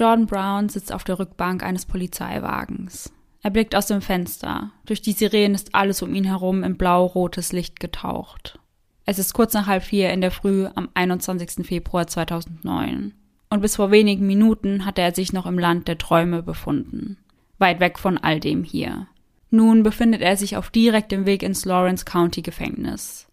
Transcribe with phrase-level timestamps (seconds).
[0.00, 3.12] Jordan Brown sitzt auf der Rückbank eines Polizeiwagens.
[3.42, 4.70] Er blickt aus dem Fenster.
[4.86, 8.58] Durch die Sirenen ist alles um ihn herum in blau-rotes Licht getaucht.
[9.04, 11.66] Es ist kurz nach halb vier in der Früh am 21.
[11.66, 13.12] Februar 2009.
[13.50, 17.18] Und bis vor wenigen Minuten hatte er sich noch im Land der Träume befunden.
[17.58, 19.06] Weit weg von all dem hier.
[19.50, 23.28] Nun befindet er sich auf direktem Weg ins Lawrence County Gefängnis.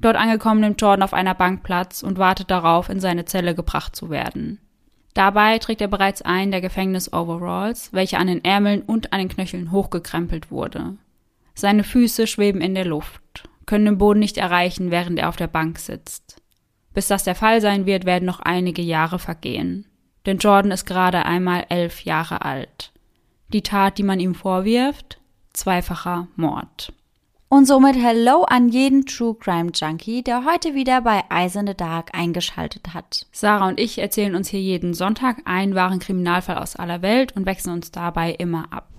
[0.00, 3.96] Dort angekommen nimmt Jordan auf einer Bank Platz und wartet darauf, in seine Zelle gebracht
[3.96, 4.60] zu werden.
[5.18, 9.72] Dabei trägt er bereits einen der Gefängnis-Overalls, welcher an den Ärmeln und an den Knöcheln
[9.72, 10.96] hochgekrempelt wurde.
[11.56, 15.48] Seine Füße schweben in der Luft, können den Boden nicht erreichen, während er auf der
[15.48, 16.40] Bank sitzt.
[16.94, 19.86] Bis das der Fall sein wird, werden noch einige Jahre vergehen.
[20.24, 22.92] Denn Jordan ist gerade einmal elf Jahre alt.
[23.52, 25.18] Die Tat, die man ihm vorwirft?
[25.52, 26.92] Zweifacher Mord.
[27.50, 31.74] Und somit Hello an jeden True Crime Junkie, der heute wieder bei Eyes in the
[31.74, 33.24] Dark eingeschaltet hat.
[33.32, 37.46] Sarah und ich erzählen uns hier jeden Sonntag einen wahren Kriminalfall aus aller Welt und
[37.46, 38.90] wechseln uns dabei immer ab.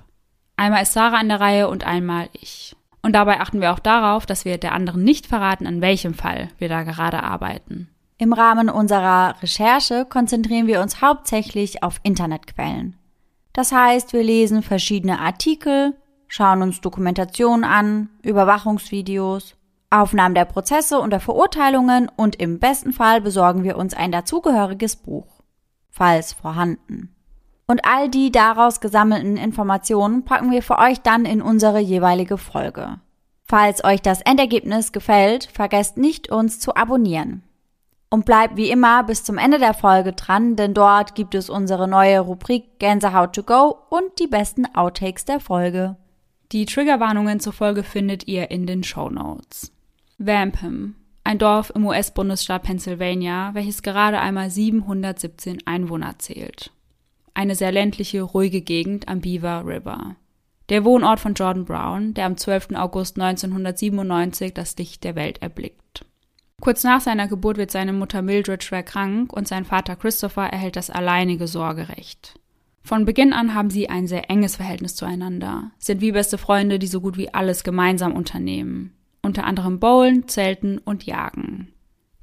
[0.58, 2.76] Einmal ist Sarah an der Reihe und einmal ich.
[3.04, 6.50] Und dabei achten wir auch darauf, dass wir der anderen nicht verraten, an welchem Fall
[6.58, 7.88] wir da gerade arbeiten.
[8.18, 12.98] Im Rahmen unserer Recherche konzentrieren wir uns hauptsächlich auf Internetquellen.
[13.54, 15.94] Das heißt, wir lesen verschiedene Artikel,
[16.30, 19.56] schauen uns Dokumentationen an, Überwachungsvideos,
[19.90, 24.96] Aufnahmen der Prozesse und der Verurteilungen und im besten Fall besorgen wir uns ein dazugehöriges
[24.96, 25.42] Buch,
[25.90, 27.14] falls vorhanden.
[27.68, 33.00] Und all die daraus gesammelten Informationen packen wir für euch dann in unsere jeweilige Folge.
[33.44, 37.44] Falls euch das Endergebnis gefällt, vergesst nicht, uns zu abonnieren.
[38.12, 41.88] Und bleibt wie immer bis zum Ende der Folge dran, denn dort gibt es unsere
[41.88, 45.96] neue Rubrik Gänsehaut to go und die besten Outtakes der Folge.
[46.52, 49.72] Die Triggerwarnungen zur Folge findet ihr in den Show Notes.
[50.18, 56.72] Wampum, ein Dorf im US-Bundesstaat Pennsylvania, welches gerade einmal 717 Einwohner zählt.
[57.36, 60.16] Eine sehr ländliche, ruhige Gegend am Beaver River.
[60.70, 62.70] Der Wohnort von Jordan Brown, der am 12.
[62.74, 66.04] August 1997 das Licht der Welt erblickt.
[66.62, 70.76] Kurz nach seiner Geburt wird seine Mutter Mildred schwer krank und sein Vater Christopher erhält
[70.76, 72.40] das alleinige Sorgerecht.
[72.90, 76.88] Von Beginn an haben sie ein sehr enges Verhältnis zueinander, sind wie beste Freunde, die
[76.88, 78.96] so gut wie alles gemeinsam unternehmen.
[79.22, 81.72] Unter anderem Bowlen, Zelten und Jagen.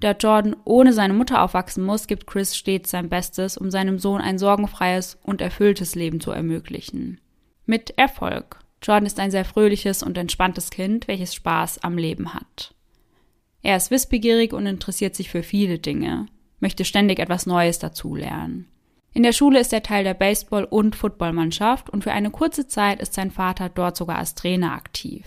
[0.00, 4.21] Da Jordan ohne seine Mutter aufwachsen muss, gibt Chris stets sein Bestes, um seinem Sohn
[4.21, 7.21] ein sorgenfreies und erfülltes Leben zu ermöglichen.
[7.65, 8.59] Mit Erfolg.
[8.83, 12.75] Jordan ist ein sehr fröhliches und entspanntes Kind, welches Spaß am Leben hat.
[13.62, 16.27] Er ist wissbegierig und interessiert sich für viele Dinge,
[16.59, 18.66] möchte ständig etwas Neues dazulernen.
[19.16, 23.00] In der Schule ist er Teil der Baseball- und Footballmannschaft und für eine kurze Zeit
[23.00, 25.25] ist sein Vater dort sogar als Trainer aktiv.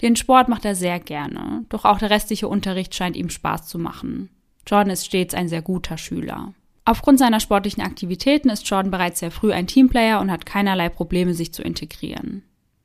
[0.00, 3.80] Den Sport macht er sehr gerne, doch auch der restliche Unterricht scheint ihm Spaß zu
[3.80, 4.30] machen.
[4.64, 6.54] Jordan ist stets ein sehr guter Schüler.
[6.84, 11.34] Aufgrund seiner sportlichen Aktivitäten ist Jordan bereits sehr früh ein Teamplayer und hat keinerlei Probleme,
[11.34, 12.44] sich zu integrieren.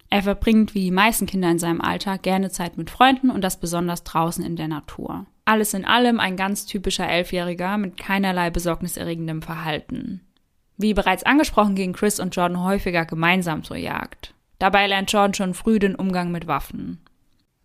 [0.10, 3.60] Er verbringt wie die meisten Kinder in seinem Alter gerne Zeit mit Freunden und das
[3.60, 5.28] besonders draußen in der Natur.
[5.46, 10.22] Alles in allem ein ganz typischer Elfjähriger mit keinerlei besorgniserregendem Verhalten.
[10.82, 14.34] Wie bereits angesprochen, gehen Chris und Jordan häufiger gemeinsam zur Jagd.
[14.58, 17.00] Dabei lernt Jordan schon früh den Umgang mit Waffen.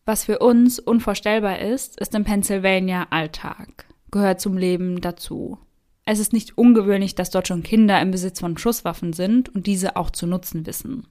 [0.05, 5.59] Was für uns unvorstellbar ist, ist in Pennsylvania Alltag, gehört zum Leben dazu.
[6.05, 9.97] Es ist nicht ungewöhnlich, dass dort schon Kinder im Besitz von Schusswaffen sind und diese
[9.97, 11.09] auch zu nutzen wissen.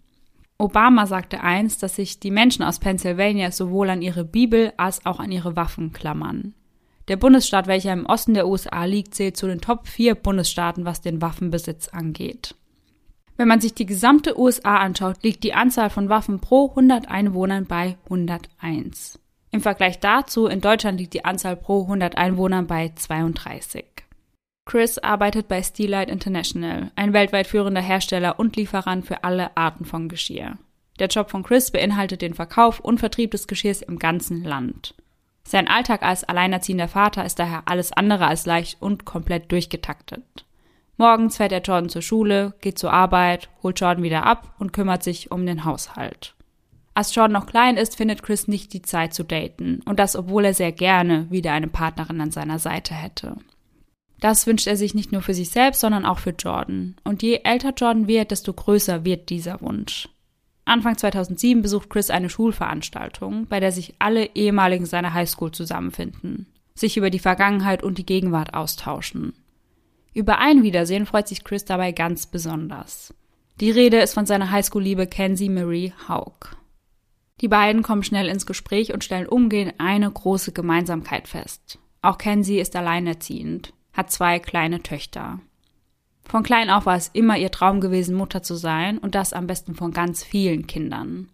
[0.57, 5.19] Obama sagte einst, dass sich die Menschen aus Pennsylvania sowohl an ihre Bibel als auch
[5.19, 6.53] an ihre Waffen klammern.
[7.07, 11.01] Der Bundesstaat, welcher im Osten der USA liegt, zählt zu den Top 4 Bundesstaaten, was
[11.01, 12.55] den Waffenbesitz angeht.
[13.37, 17.65] Wenn man sich die gesamte USA anschaut, liegt die Anzahl von Waffen pro 100 Einwohnern
[17.65, 19.19] bei 101.
[19.51, 23.85] Im Vergleich dazu in Deutschland liegt die Anzahl pro 100 Einwohnern bei 32.
[24.65, 30.09] Chris arbeitet bei Steelite International, ein weltweit führender Hersteller und Lieferant für alle Arten von
[30.09, 30.57] Geschirr.
[30.99, 34.95] Der Job von Chris beinhaltet den Verkauf und Vertrieb des Geschirrs im ganzen Land.
[35.47, 40.45] Sein Alltag als alleinerziehender Vater ist daher alles andere als leicht und komplett durchgetaktet.
[40.97, 45.03] Morgens fährt er Jordan zur Schule, geht zur Arbeit, holt Jordan wieder ab und kümmert
[45.03, 46.33] sich um den Haushalt.
[46.95, 50.45] Als Jordan noch klein ist, findet Chris nicht die Zeit zu daten und das, obwohl
[50.45, 53.35] er sehr gerne wieder eine Partnerin an seiner Seite hätte.
[54.21, 56.95] Das wünscht er sich nicht nur für sich selbst, sondern auch für Jordan.
[57.03, 60.07] Und je älter Jordan wird, desto größer wird dieser Wunsch.
[60.65, 66.97] Anfang 2007 besucht Chris eine Schulveranstaltung, bei der sich alle ehemaligen seiner Highschool zusammenfinden, sich
[66.97, 69.33] über die Vergangenheit und die Gegenwart austauschen.
[70.13, 73.13] Über ein Wiedersehen freut sich Chris dabei ganz besonders.
[73.59, 76.57] Die Rede ist von seiner Highschool-Liebe Kenzie Marie Haug.
[77.41, 81.79] Die beiden kommen schnell ins Gespräch und stellen umgehend eine große Gemeinsamkeit fest.
[82.01, 85.39] Auch Kenzie ist alleinerziehend, hat zwei kleine Töchter.
[86.27, 89.47] Von klein auf war es immer ihr Traum gewesen, Mutter zu sein und das am
[89.47, 91.29] besten von ganz vielen Kindern.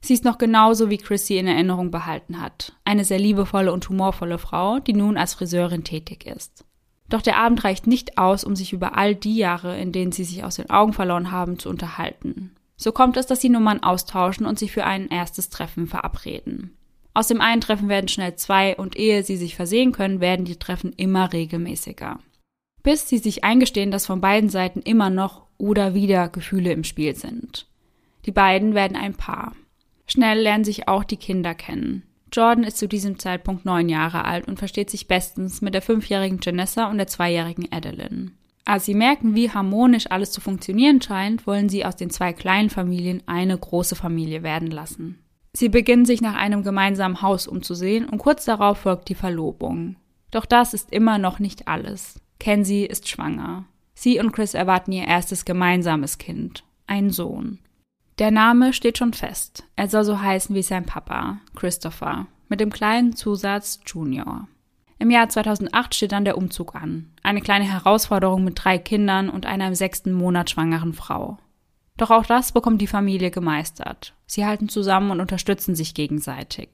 [0.00, 2.72] Sie ist noch genauso, wie Chris sie in Erinnerung behalten hat.
[2.84, 6.64] Eine sehr liebevolle und humorvolle Frau, die nun als Friseurin tätig ist.
[7.08, 10.24] Doch der Abend reicht nicht aus, um sich über all die Jahre, in denen sie
[10.24, 12.56] sich aus den Augen verloren haben, zu unterhalten.
[12.76, 16.76] So kommt es, dass die Nummern austauschen und sich für ein erstes Treffen verabreden.
[17.14, 20.58] Aus dem einen Treffen werden schnell zwei und ehe sie sich versehen können, werden die
[20.58, 22.18] Treffen immer regelmäßiger.
[22.82, 27.14] Bis sie sich eingestehen, dass von beiden Seiten immer noch oder wieder Gefühle im Spiel
[27.14, 27.66] sind.
[28.26, 29.52] Die beiden werden ein Paar.
[30.06, 32.02] Schnell lernen sich auch die Kinder kennen.
[32.32, 36.40] Jordan ist zu diesem Zeitpunkt neun Jahre alt und versteht sich bestens mit der fünfjährigen
[36.42, 38.32] Janessa und der zweijährigen Adeline.
[38.64, 42.70] Als sie merken, wie harmonisch alles zu funktionieren scheint, wollen sie aus den zwei kleinen
[42.70, 45.18] Familien eine große Familie werden lassen.
[45.52, 49.96] Sie beginnen sich nach einem gemeinsamen Haus umzusehen und kurz darauf folgt die Verlobung.
[50.30, 52.21] Doch das ist immer noch nicht alles.
[52.42, 53.66] Kenzie ist schwanger.
[53.94, 57.60] Sie und Chris erwarten ihr erstes gemeinsames Kind, einen Sohn.
[58.18, 59.62] Der Name steht schon fest.
[59.76, 64.48] Er soll so heißen wie sein Papa, Christopher, mit dem kleinen Zusatz Junior.
[64.98, 67.12] Im Jahr 2008 steht dann der Umzug an.
[67.22, 71.38] Eine kleine Herausforderung mit drei Kindern und einer im sechsten Monat schwangeren Frau.
[71.96, 74.14] Doch auch das bekommt die Familie gemeistert.
[74.26, 76.70] Sie halten zusammen und unterstützen sich gegenseitig.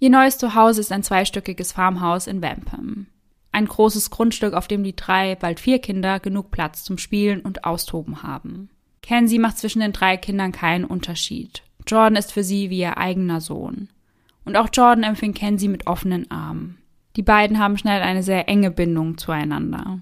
[0.00, 3.06] Ihr neues Zuhause ist ein zweistöckiges Farmhaus in Wampum.
[3.54, 7.62] Ein großes Grundstück, auf dem die drei, bald vier Kinder genug Platz zum Spielen und
[7.64, 8.68] Austoben haben.
[9.00, 11.62] Kenzie macht zwischen den drei Kindern keinen Unterschied.
[11.86, 13.90] Jordan ist für sie wie ihr eigener Sohn.
[14.44, 16.78] Und auch Jordan empfing Kenzie mit offenen Armen.
[17.14, 20.00] Die beiden haben schnell eine sehr enge Bindung zueinander.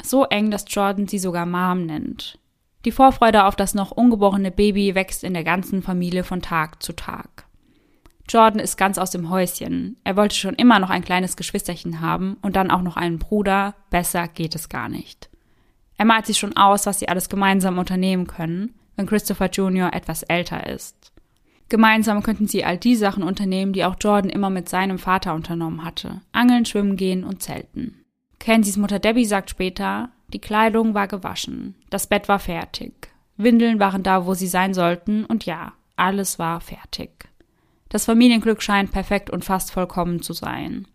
[0.00, 2.38] So eng, dass Jordan sie sogar Mom nennt.
[2.84, 6.92] Die Vorfreude auf das noch ungeborene Baby wächst in der ganzen Familie von Tag zu
[6.92, 7.43] Tag.
[8.28, 9.96] Jordan ist ganz aus dem Häuschen.
[10.04, 13.74] Er wollte schon immer noch ein kleines Geschwisterchen haben und dann auch noch einen Bruder.
[13.90, 15.28] Besser geht es gar nicht.
[15.96, 19.92] Er malt sich schon aus, was sie alles gemeinsam unternehmen können, wenn Christopher Jr.
[19.92, 21.12] etwas älter ist.
[21.68, 25.84] Gemeinsam könnten sie all die Sachen unternehmen, die auch Jordan immer mit seinem Vater unternommen
[25.84, 26.20] hatte.
[26.32, 28.04] Angeln, schwimmen gehen und zelten.
[28.38, 32.92] Kensies Mutter Debbie sagt später, die Kleidung war gewaschen, das Bett war fertig,
[33.36, 37.10] Windeln waren da, wo sie sein sollten, und ja, alles war fertig.
[37.94, 40.88] Das Familienglück scheint perfekt und fast vollkommen zu sein.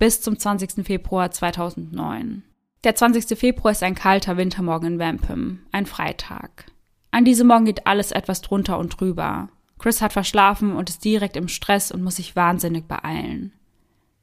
[0.00, 0.84] Bis zum 20.
[0.84, 2.42] Februar 2009.
[2.82, 3.38] Der 20.
[3.38, 6.66] Februar ist ein kalter Wintermorgen in Wampum, ein Freitag.
[7.12, 9.48] An diesem Morgen geht alles etwas drunter und drüber.
[9.78, 13.52] Chris hat verschlafen und ist direkt im Stress und muss sich wahnsinnig beeilen.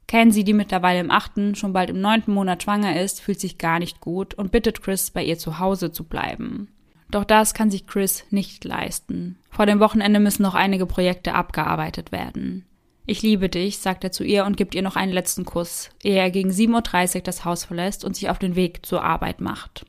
[0.06, 3.78] Kenzie, die mittlerweile im achten, schon bald im neunten Monat schwanger ist, fühlt sich gar
[3.78, 6.68] nicht gut und bittet Chris, bei ihr zu Hause zu bleiben.
[7.12, 9.38] Doch das kann sich Chris nicht leisten.
[9.50, 12.64] Vor dem Wochenende müssen noch einige Projekte abgearbeitet werden.
[13.04, 16.16] Ich liebe dich, sagt er zu ihr und gibt ihr noch einen letzten Kuss, ehe
[16.16, 19.84] er gegen 7.30 Uhr das Haus verlässt und sich auf den Weg zur Arbeit macht.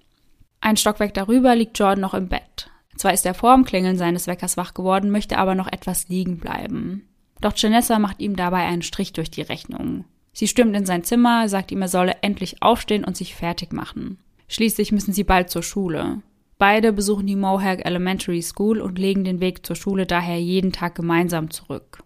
[0.59, 2.69] Ein Stockwerk darüber liegt Jordan noch im Bett.
[2.97, 6.39] Zwar ist er vor dem Klingeln seines Weckers wach geworden, möchte aber noch etwas liegen
[6.39, 7.07] bleiben.
[7.39, 10.03] Doch Janessa macht ihm dabei einen Strich durch die Rechnung.
[10.33, 14.17] Sie stürmt in sein Zimmer, sagt ihm, er solle endlich aufstehen und sich fertig machen.
[14.49, 16.21] Schließlich müssen sie bald zur Schule.
[16.65, 20.95] Beide besuchen die Mohawk Elementary School und legen den Weg zur Schule daher jeden Tag
[20.95, 22.05] gemeinsam zurück.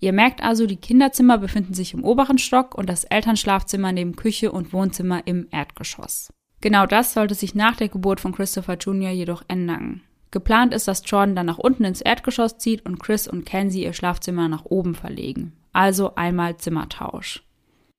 [0.00, 4.50] Ihr merkt also, die Kinderzimmer befinden sich im oberen Stock und das Elternschlafzimmer neben Küche
[4.50, 6.32] und Wohnzimmer im Erdgeschoss.
[6.60, 9.10] Genau das sollte sich nach der Geburt von Christopher Jr.
[9.10, 10.00] jedoch ändern.
[10.32, 13.92] Geplant ist, dass Jordan dann nach unten ins Erdgeschoss zieht und Chris und Kenzie ihr
[13.92, 15.52] Schlafzimmer nach oben verlegen.
[15.72, 17.44] Also einmal Zimmertausch.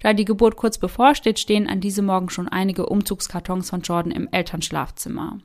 [0.02, 4.28] Da die Geburt kurz bevorsteht, stehen an diesem Morgen schon einige Umzugskartons von Jordan im
[4.30, 5.40] Elternschlafzimmer.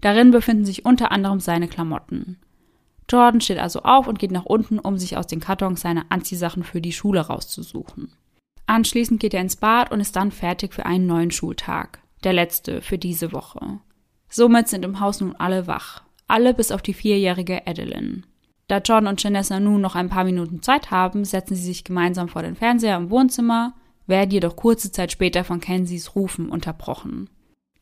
[0.00, 2.38] Darin befinden sich unter anderem seine Klamotten.
[3.10, 6.62] Jordan steht also auf und geht nach unten, um sich aus den Kartons seine Anziehsachen
[6.62, 8.12] für die Schule rauszusuchen.
[8.66, 12.82] Anschließend geht er ins Bad und ist dann fertig für einen neuen Schultag, der letzte
[12.82, 13.80] für diese Woche.
[14.28, 18.22] Somit sind im Haus nun alle wach, alle bis auf die vierjährige Adeline.
[18.68, 22.28] Da Jordan und Janessa nun noch ein paar Minuten Zeit haben, setzen sie sich gemeinsam
[22.28, 23.74] vor den Fernseher im Wohnzimmer,
[24.06, 27.28] werden jedoch kurze Zeit später von Kensies Rufen unterbrochen.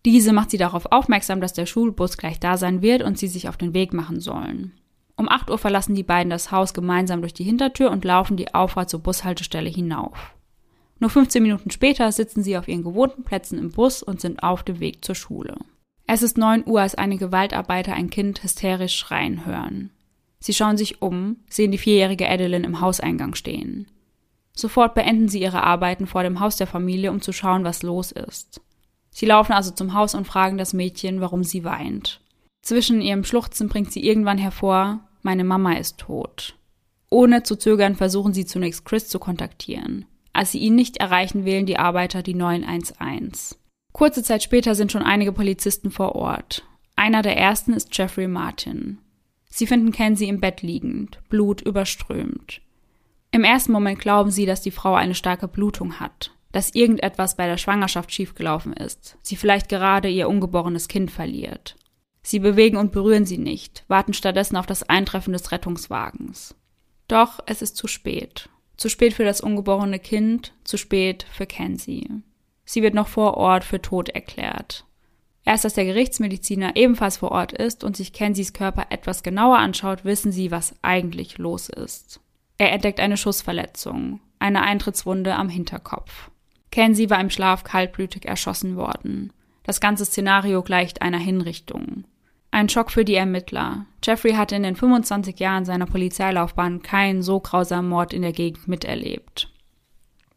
[0.05, 3.49] Diese macht sie darauf aufmerksam, dass der Schulbus gleich da sein wird und sie sich
[3.49, 4.73] auf den Weg machen sollen.
[5.17, 8.55] Um 8 Uhr verlassen die beiden das Haus gemeinsam durch die Hintertür und laufen die
[8.55, 10.35] Auffahrt zur Bushaltestelle hinauf.
[11.01, 14.63] Nur 15 Minuten später sitzen sie auf ihren gewohnten Plätzen im Bus und sind auf
[14.63, 15.57] dem Weg zur Schule.
[16.07, 19.91] Es ist 9 Uhr, als einige Gewaltarbeiter ein Kind hysterisch schreien hören.
[20.41, 23.89] Sie schauen sich um, sehen die vierjährige Adeline im Hauseingang stehen.
[24.55, 28.13] Sofort beenden sie ihre Arbeiten vor dem Haus der Familie, um zu schauen, was los
[28.13, 28.61] ist.
[29.19, 32.21] Sie laufen also zum Haus und fragen das Mädchen, warum sie weint.
[32.63, 36.55] Zwischen ihrem Schluchzen bringt sie irgendwann hervor, meine Mama ist tot.
[37.11, 40.05] Ohne zu zögern versuchen sie zunächst Chris zu kontaktieren.
[40.33, 43.57] Als sie ihn nicht erreichen, wählen die Arbeiter die 911.
[43.93, 46.63] Kurze Zeit später sind schon einige Polizisten vor Ort.
[46.95, 48.99] Einer der ersten ist Jeffrey Martin.
[49.51, 52.61] Sie finden Kenzie im Bett liegend, Blut überströmt.
[53.33, 57.47] Im ersten Moment glauben sie, dass die Frau eine starke Blutung hat, dass irgendetwas bei
[57.47, 61.77] der Schwangerschaft schiefgelaufen ist, sie vielleicht gerade ihr ungeborenes Kind verliert.
[62.23, 66.55] Sie bewegen und berühren sie nicht, warten stattdessen auf das Eintreffen des Rettungswagens.
[67.07, 68.49] Doch es ist zu spät.
[68.77, 72.09] Zu spät für das ungeborene Kind, zu spät für Kenzie.
[72.65, 74.85] Sie wird noch vor Ort für tot erklärt.
[75.45, 80.05] Erst als der Gerichtsmediziner ebenfalls vor Ort ist und sich Kenzies Körper etwas genauer anschaut,
[80.05, 82.21] wissen sie, was eigentlich los ist.
[82.59, 86.31] Er entdeckt eine Schussverletzung, eine Eintrittswunde am Hinterkopf.
[86.71, 89.33] Kenzie war im Schlaf kaltblütig erschossen worden.
[89.63, 92.05] Das ganze Szenario gleicht einer Hinrichtung.
[92.51, 93.85] Ein Schock für die Ermittler.
[94.03, 98.69] Jeffrey hatte in den 25 Jahren seiner Polizeilaufbahn keinen so grausamen Mord in der Gegend
[98.69, 99.53] miterlebt.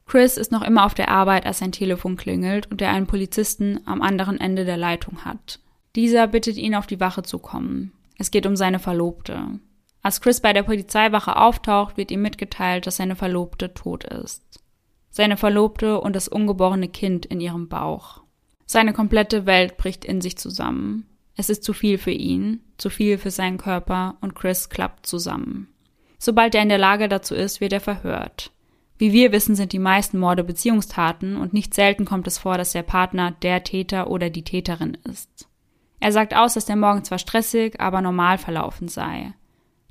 [0.05, 3.79] Chris ist noch immer auf der Arbeit, als sein Telefon klingelt und er einen Polizisten
[3.85, 5.59] am anderen Ende der Leitung hat.
[5.95, 7.93] Dieser bittet ihn, auf die Wache zu kommen.
[8.17, 9.59] Es geht um seine Verlobte.
[10.01, 14.60] Als Chris bei der Polizeiwache auftaucht, wird ihm mitgeteilt, dass seine Verlobte tot ist.
[15.11, 18.21] Seine Verlobte und das ungeborene Kind in ihrem Bauch.
[18.65, 21.05] Seine komplette Welt bricht in sich zusammen.
[21.35, 25.67] Es ist zu viel für ihn, zu viel für seinen Körper und Chris klappt zusammen.
[26.17, 28.51] Sobald er in der Lage dazu ist, wird er verhört.
[28.97, 32.71] Wie wir wissen, sind die meisten Morde Beziehungstaten und nicht selten kommt es vor, dass
[32.71, 35.47] der Partner der Täter oder die Täterin ist.
[35.99, 39.33] Er sagt aus, dass der Morgen zwar stressig, aber normal verlaufen sei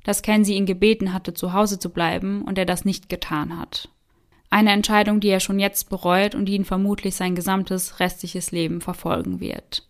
[0.03, 3.89] dass Kenzie ihn gebeten hatte, zu Hause zu bleiben und er das nicht getan hat.
[4.53, 8.81] Eine Entscheidung, die er schon jetzt bereut und die ihn vermutlich sein gesamtes restliches Leben
[8.81, 9.87] verfolgen wird.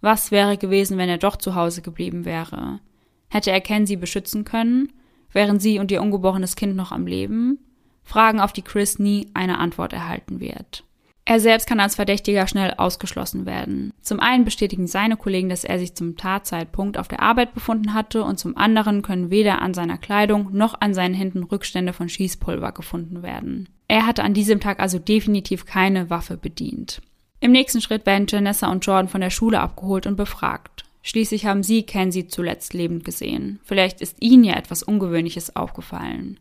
[0.00, 2.80] Was wäre gewesen, wenn er doch zu Hause geblieben wäre?
[3.28, 4.92] Hätte er Kenzie beschützen können?
[5.30, 7.60] Wären sie und ihr ungeborenes Kind noch am Leben?
[8.02, 10.82] Fragen, auf die Chris nie eine Antwort erhalten wird.
[11.24, 13.92] Er selbst kann als Verdächtiger schnell ausgeschlossen werden.
[14.00, 18.24] Zum einen bestätigen seine Kollegen, dass er sich zum Tatzeitpunkt auf der Arbeit befunden hatte
[18.24, 22.72] und zum anderen können weder an seiner Kleidung noch an seinen Händen Rückstände von Schießpulver
[22.72, 23.68] gefunden werden.
[23.92, 27.02] Er hatte an diesem Tag also definitiv keine Waffe bedient.
[27.40, 30.86] Im nächsten Schritt werden Janessa und Jordan von der Schule abgeholt und befragt.
[31.02, 33.60] Schließlich haben sie Kenzie zuletzt lebend gesehen.
[33.64, 36.40] Vielleicht ist ihnen ja etwas Ungewöhnliches aufgefallen.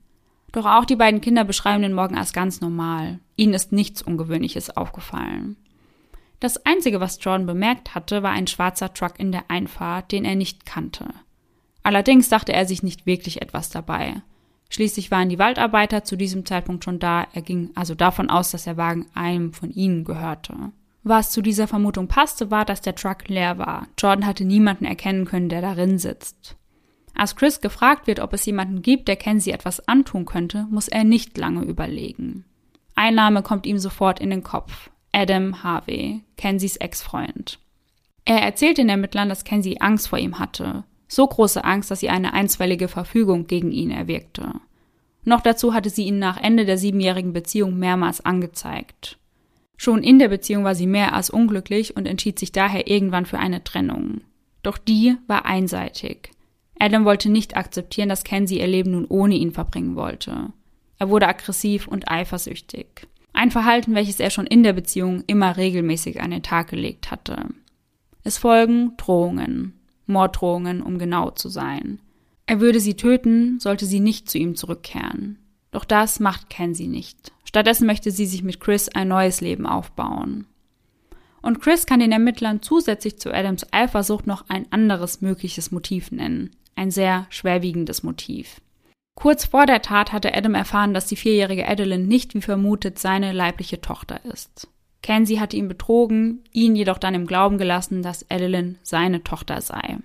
[0.53, 3.19] Doch auch die beiden Kinder beschreiben den Morgen als ganz normal.
[3.35, 5.57] Ihnen ist nichts Ungewöhnliches aufgefallen.
[6.39, 10.35] Das Einzige, was Jordan bemerkt hatte, war ein schwarzer Truck in der Einfahrt, den er
[10.35, 11.09] nicht kannte.
[11.83, 14.21] Allerdings dachte er sich nicht wirklich etwas dabei.
[14.71, 18.63] Schließlich waren die Waldarbeiter zu diesem Zeitpunkt schon da, er ging also davon aus, dass
[18.63, 20.71] der Wagen einem von ihnen gehörte.
[21.03, 23.87] Was zu dieser Vermutung passte, war, dass der Truck leer war.
[23.99, 26.55] Jordan hatte niemanden erkennen können, der darin sitzt.
[27.13, 31.03] Als Chris gefragt wird, ob es jemanden gibt, der Kenzie etwas antun könnte, muss er
[31.03, 32.45] nicht lange überlegen.
[32.95, 34.89] Ein Name kommt ihm sofort in den Kopf.
[35.11, 37.59] Adam Harvey, Kenzies Ex-Freund.
[38.23, 40.85] Er erzählt den Ermittlern, dass Kenzie Angst vor ihm hatte.
[41.11, 44.53] So große Angst, dass sie eine einstweilige Verfügung gegen ihn erwirkte.
[45.25, 49.17] Noch dazu hatte sie ihn nach Ende der siebenjährigen Beziehung mehrmals angezeigt.
[49.75, 53.39] Schon in der Beziehung war sie mehr als unglücklich und entschied sich daher irgendwann für
[53.39, 54.21] eine Trennung.
[54.63, 56.31] Doch die war einseitig.
[56.79, 60.53] Adam wollte nicht akzeptieren, dass Kenzie ihr Leben nun ohne ihn verbringen wollte.
[60.97, 63.05] Er wurde aggressiv und eifersüchtig.
[63.33, 67.49] Ein Verhalten, welches er schon in der Beziehung immer regelmäßig an den Tag gelegt hatte.
[68.23, 69.73] Es folgen Drohungen,
[70.11, 71.99] Morddrohungen, um genau zu sein.
[72.45, 75.39] Er würde sie töten, sollte sie nicht zu ihm zurückkehren.
[75.71, 77.31] Doch das macht Kenzie nicht.
[77.45, 80.45] Stattdessen möchte sie sich mit Chris ein neues Leben aufbauen.
[81.41, 86.51] Und Chris kann den Ermittlern zusätzlich zu Adams Eifersucht noch ein anderes mögliches Motiv nennen
[86.75, 88.61] ein sehr schwerwiegendes Motiv.
[89.15, 93.33] Kurz vor der Tat hatte Adam erfahren, dass die vierjährige Adeline nicht wie vermutet seine
[93.33, 94.67] leibliche Tochter ist.
[95.01, 99.97] Kenzie hatte ihn betrogen, ihn jedoch dann im Glauben gelassen, dass Adeline seine Tochter sei.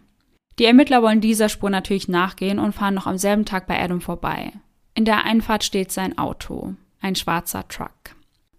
[0.58, 4.00] Die Ermittler wollen dieser Spur natürlich nachgehen und fahren noch am selben Tag bei Adam
[4.00, 4.52] vorbei.
[4.94, 7.90] In der Einfahrt steht sein Auto, ein schwarzer Truck.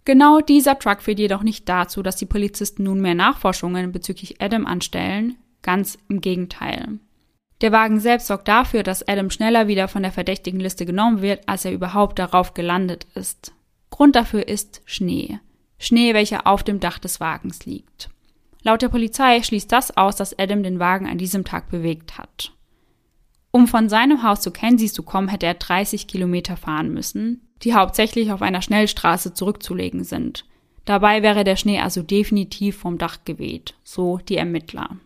[0.05, 5.37] Genau dieser Truck führt jedoch nicht dazu, dass die Polizisten nunmehr Nachforschungen bezüglich Adam anstellen,
[5.63, 6.99] ganz im Gegenteil.
[7.61, 11.49] Der Wagen selbst sorgt dafür, dass Adam schneller wieder von der verdächtigen Liste genommen wird,
[11.49, 13.51] als er überhaupt darauf gelandet ist.
[13.89, 15.39] Grund dafür ist Schnee.
[15.79, 18.09] Schnee, welcher auf dem Dach des Wagens liegt.
[18.63, 22.51] Laut der Polizei schließt das aus, dass Adam den Wagen an diesem Tag bewegt hat.
[23.51, 27.73] Um von seinem Haus zu Kensies zu kommen, hätte er 30 Kilometer fahren müssen, die
[27.73, 30.45] hauptsächlich auf einer Schnellstraße zurückzulegen sind.
[30.85, 34.97] Dabei wäre der Schnee also definitiv vom Dach geweht, so die Ermittler.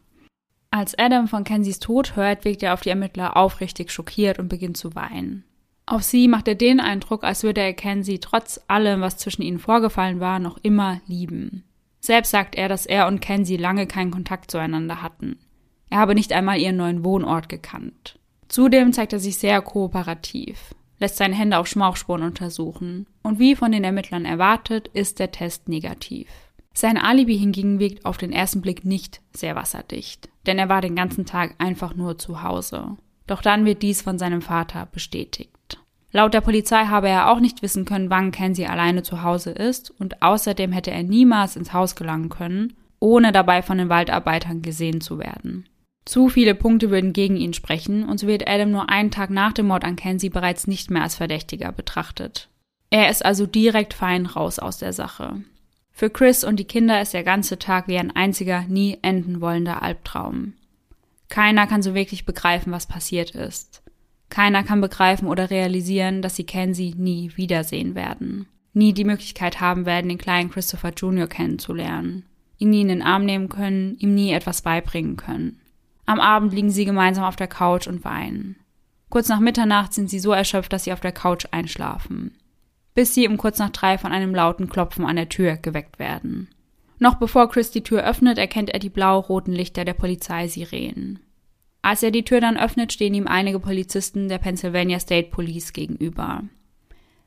[0.70, 4.78] Als Adam von Kensies Tod hört, wirkt er auf die Ermittler aufrichtig schockiert und beginnt
[4.78, 5.44] zu weinen.
[5.92, 9.60] Auf sie macht er den Eindruck, als würde er Kenzie trotz allem, was zwischen ihnen
[9.60, 11.66] vorgefallen war, noch immer lieben.
[12.00, 15.38] Selbst sagt er, dass er und Kenzie lange keinen Kontakt zueinander hatten.
[15.90, 18.18] Er habe nicht einmal ihren neuen Wohnort gekannt.
[18.48, 23.74] Zudem zeigt er sich sehr kooperativ, lässt seine Hände auf Schmauchspuren untersuchen und wie von
[23.74, 26.30] den Ermittlern erwartet, ist der Test negativ.
[26.74, 30.96] Sein Alibi hingegen wirkt auf den ersten Blick nicht sehr wasserdicht, denn er war den
[30.96, 32.96] ganzen Tag einfach nur zu Hause.
[33.28, 35.52] Doch dann wird dies von seinem Vater bestätigt.
[36.12, 39.92] Laut der Polizei habe er auch nicht wissen können, wann Kenzie alleine zu Hause ist
[39.92, 45.02] und außerdem hätte er niemals ins Haus gelangen können, ohne dabei von den Waldarbeitern gesehen
[45.02, 45.68] zu werden.
[46.04, 49.54] Zu viele Punkte würden gegen ihn sprechen und so wird Adam nur einen Tag nach
[49.54, 52.50] dem Mord an Kenzie bereits nicht mehr als Verdächtiger betrachtet.
[52.90, 55.42] Er ist also direkt fein raus aus der Sache.
[55.94, 59.82] Für Chris und die Kinder ist der ganze Tag wie ein einziger, nie enden wollender
[59.82, 60.54] Albtraum.
[61.30, 63.82] Keiner kann so wirklich begreifen, was passiert ist.
[64.32, 68.48] Keiner kann begreifen oder realisieren, dass sie Kenzie nie wiedersehen werden.
[68.74, 71.28] Nie die Möglichkeit haben werden, den kleinen Christopher Jr.
[71.28, 72.24] kennenzulernen.
[72.58, 75.60] Ihn nie in den Arm nehmen können, ihm nie etwas beibringen können.
[76.06, 78.56] Am Abend liegen sie gemeinsam auf der Couch und weinen.
[79.10, 82.38] Kurz nach Mitternacht sind sie so erschöpft, dass sie auf der Couch einschlafen.
[82.96, 86.48] Bis sie um kurz nach drei von einem lauten Klopfen an der Tür geweckt werden.
[87.00, 91.20] Noch bevor Chris die Tür öffnet, erkennt er die blau-roten Lichter der Polizeisirenen.
[91.82, 96.44] Als er die Tür dann öffnet, stehen ihm einige Polizisten der Pennsylvania State Police gegenüber.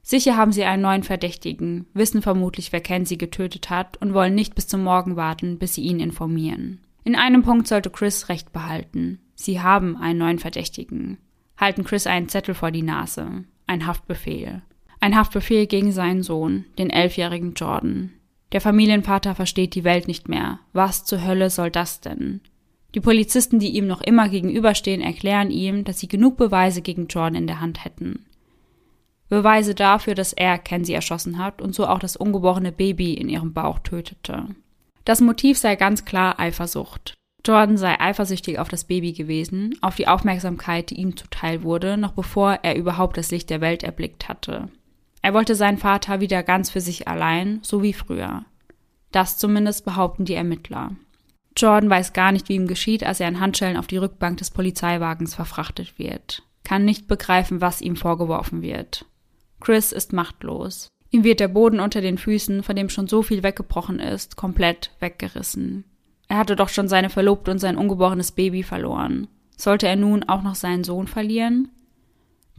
[0.02, 4.54] Sicher haben sie einen neuen Verdächtigen, wissen vermutlich, wer Kenzie getötet hat und wollen nicht
[4.54, 6.80] bis zum Morgen warten, bis sie ihn informieren.
[7.04, 9.18] In einem Punkt sollte Chris recht behalten.
[9.34, 11.18] Sie haben einen neuen Verdächtigen.
[11.56, 13.44] Halten Chris einen Zettel vor die Nase.
[13.66, 14.62] Ein Haftbefehl.
[15.00, 18.12] Ein Haftbefehl gegen seinen Sohn, den elfjährigen Jordan.
[18.52, 20.60] Der Familienvater versteht die Welt nicht mehr.
[20.72, 22.40] Was zur Hölle soll das denn?
[22.94, 27.34] Die Polizisten, die ihm noch immer gegenüberstehen, erklären ihm, dass sie genug Beweise gegen Jordan
[27.34, 28.24] in der Hand hätten.
[29.28, 33.52] Beweise dafür, dass er Kenzie erschossen hat und so auch das ungeborene Baby in ihrem
[33.52, 34.46] Bauch tötete.
[35.04, 37.14] Das Motiv sei ganz klar Eifersucht.
[37.44, 42.12] Jordan sei eifersüchtig auf das Baby gewesen, auf die Aufmerksamkeit, die ihm zuteil wurde, noch
[42.12, 44.68] bevor er überhaupt das Licht der Welt erblickt hatte.
[45.20, 48.44] Er wollte seinen Vater wieder ganz für sich allein, so wie früher.
[49.10, 50.92] Das zumindest behaupten die Ermittler.
[51.56, 54.50] Jordan weiß gar nicht, wie ihm geschieht, als er in Handschellen auf die Rückbank des
[54.50, 56.42] Polizeiwagens verfrachtet wird.
[56.64, 59.06] Kann nicht begreifen, was ihm vorgeworfen wird.
[59.60, 60.88] Chris ist machtlos.
[61.10, 64.90] Ihm wird der Boden unter den Füßen, von dem schon so viel weggebrochen ist, komplett
[64.98, 65.84] weggerissen.
[66.26, 69.28] Er hatte doch schon seine Verlobte und sein ungeborenes Baby verloren.
[69.56, 71.70] Sollte er nun auch noch seinen Sohn verlieren?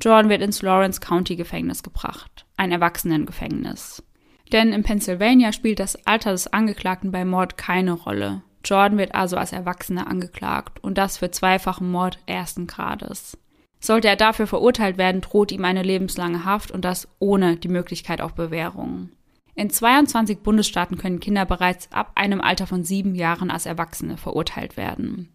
[0.02, 4.04] Jordan wird ins Lawrence County Gefängnis gebracht, ein Erwachsenengefängnis.
[4.52, 8.42] Denn in Pennsylvania spielt das Alter des Angeklagten bei Mord keine Rolle.
[8.66, 13.38] Jordan wird also als Erwachsener angeklagt und das für zweifachen Mord ersten Grades.
[13.80, 18.20] Sollte er dafür verurteilt werden, droht ihm eine lebenslange Haft und das ohne die Möglichkeit
[18.20, 19.10] auf Bewährung.
[19.54, 24.76] In 22 Bundesstaaten können Kinder bereits ab einem Alter von sieben Jahren als Erwachsene verurteilt
[24.76, 25.30] werden.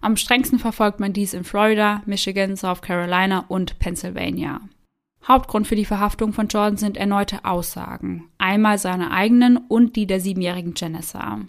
[0.00, 4.60] Am strengsten verfolgt man dies in Florida, Michigan, South Carolina und Pennsylvania.
[5.26, 10.20] Hauptgrund für die Verhaftung von Jordan sind erneute Aussagen, einmal seine eigenen und die der
[10.20, 11.40] siebenjährigen Janessa.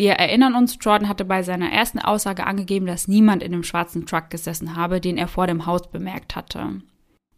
[0.00, 4.06] Wir erinnern uns, Jordan hatte bei seiner ersten Aussage angegeben, dass niemand in dem schwarzen
[4.06, 6.80] Truck gesessen habe, den er vor dem Haus bemerkt hatte.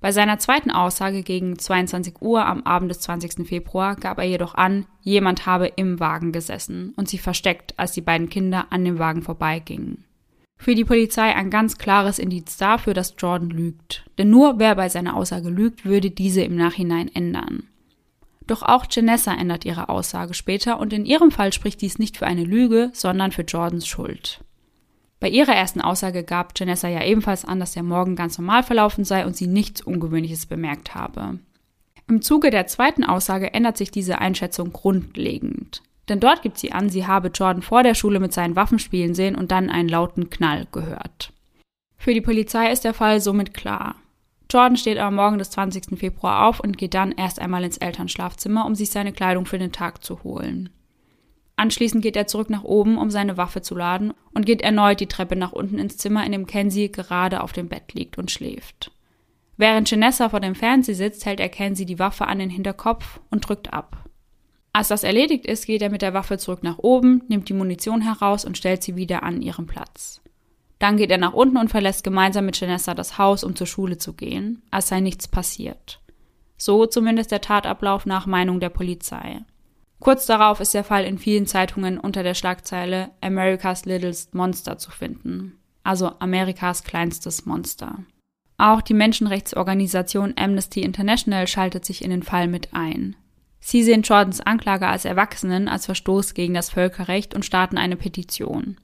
[0.01, 3.49] Bei seiner zweiten Aussage gegen 22 Uhr am Abend des 20.
[3.49, 8.01] Februar gab er jedoch an, jemand habe im Wagen gesessen und sich versteckt, als die
[8.01, 10.05] beiden Kinder an dem Wagen vorbeigingen.
[10.57, 14.05] Für die Polizei ein ganz klares Indiz dafür, dass Jordan lügt.
[14.19, 17.65] Denn nur wer bei seiner Aussage lügt, würde diese im Nachhinein ändern.
[18.53, 22.27] Doch auch Janessa ändert ihre Aussage später und in ihrem Fall spricht dies nicht für
[22.27, 24.45] eine Lüge, sondern für Jordans Schuld.
[25.21, 29.07] Bei ihrer ersten Aussage gab Janessa ja ebenfalls an, dass der Morgen ganz normal verlaufen
[29.07, 31.39] sei und sie nichts Ungewöhnliches bemerkt habe.
[32.11, 35.81] Im Zuge der zweiten Aussage ändert sich diese Einschätzung grundlegend.
[36.11, 39.15] Denn dort gibt sie an, sie habe Jordan vor der Schule mit seinen Waffen spielen
[39.15, 41.33] sehen und dann einen lauten Knall gehört.
[41.97, 43.95] Für die Polizei ist der Fall somit klar.
[44.53, 45.99] Jordan steht am Morgen des 20.
[45.99, 49.73] Februar auf und geht dann erst einmal ins Elternschlafzimmer, um sich seine Kleidung für den
[49.73, 50.69] Tag zu holen.
[51.57, 55.07] Anschließend geht er zurück nach oben, um seine Waffe zu laden und geht erneut die
[55.07, 58.91] Treppe nach unten ins Zimmer, in dem Kenzie gerade auf dem Bett liegt und schläft.
[59.57, 63.49] Während Janessa vor dem Fernseher sitzt, hält er Kenzie die Waffe an den Hinterkopf und
[63.49, 64.09] drückt ab.
[64.75, 68.01] Als das erledigt ist, geht er mit der Waffe zurück nach oben, nimmt die Munition
[68.01, 70.23] heraus und stellt sie wieder an ihren Platz.
[70.83, 73.99] Dann geht er nach unten und verlässt gemeinsam mit Janessa das Haus, um zur Schule
[73.99, 76.01] zu gehen, als sei nichts passiert.
[76.57, 79.43] So zumindest der Tatablauf nach Meinung der Polizei.
[80.01, 84.91] Kurz darauf ist der Fall in vielen Zeitungen unter der Schlagzeile America's Littlest Monster zu
[84.91, 88.01] finden, also Amerikas kleinstes Monster.
[88.59, 93.15] Auch die Menschenrechtsorganisation Amnesty International schaltet sich in den Fall mit ein.
[93.61, 98.79] Sie sehen Jordans Anklage als Erwachsenen als Verstoß gegen das Völkerrecht und starten eine Petition.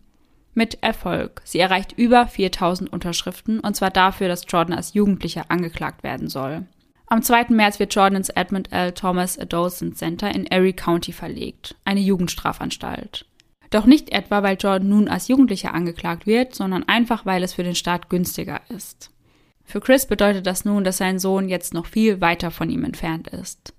[0.59, 1.41] Mit Erfolg.
[1.45, 6.67] Sie erreicht über 4000 Unterschriften und zwar dafür, dass Jordan als Jugendlicher angeklagt werden soll.
[7.07, 7.51] Am 2.
[7.51, 8.91] März wird Jordan ins Edmund L.
[8.91, 13.25] Thomas Adolescent Center in Erie County verlegt, eine Jugendstrafanstalt.
[13.71, 17.63] Doch nicht etwa, weil Jordan nun als Jugendlicher angeklagt wird, sondern einfach, weil es für
[17.63, 19.13] den Staat günstiger ist.
[19.63, 23.29] Für Chris bedeutet das nun, dass sein Sohn jetzt noch viel weiter von ihm entfernt
[23.29, 23.75] ist.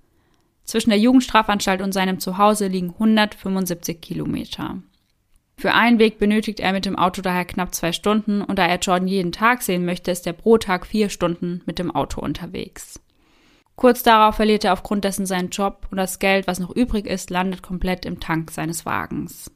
[0.63, 4.81] Zwischen der Jugendstrafanstalt und seinem Zuhause liegen 175 Kilometer.
[5.59, 8.79] Für einen Weg benötigt er mit dem Auto daher knapp zwei Stunden und da er
[8.79, 13.01] Jordan jeden Tag sehen möchte, ist er pro Tag vier Stunden mit dem Auto unterwegs.
[13.75, 17.29] Kurz darauf verliert er aufgrund dessen seinen Job und das Geld, was noch übrig ist,
[17.29, 19.51] landet komplett im Tank seines Wagens.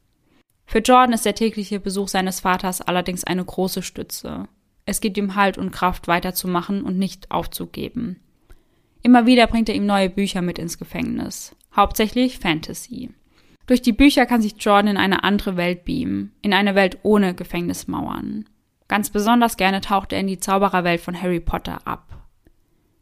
[0.65, 4.49] Für Jordan ist der tägliche Besuch seines Vaters allerdings eine große Stütze.
[4.85, 8.19] Es gibt ihm Halt und Kraft, weiterzumachen und nicht aufzugeben.
[9.03, 13.11] Immer wieder bringt er ihm neue Bücher mit ins Gefängnis, hauptsächlich Fantasy.
[13.65, 17.33] Durch die Bücher kann sich Jordan in eine andere Welt beamen, in eine Welt ohne
[17.33, 18.45] Gefängnismauern.
[18.87, 22.27] Ganz besonders gerne taucht er in die Zaubererwelt von Harry Potter ab.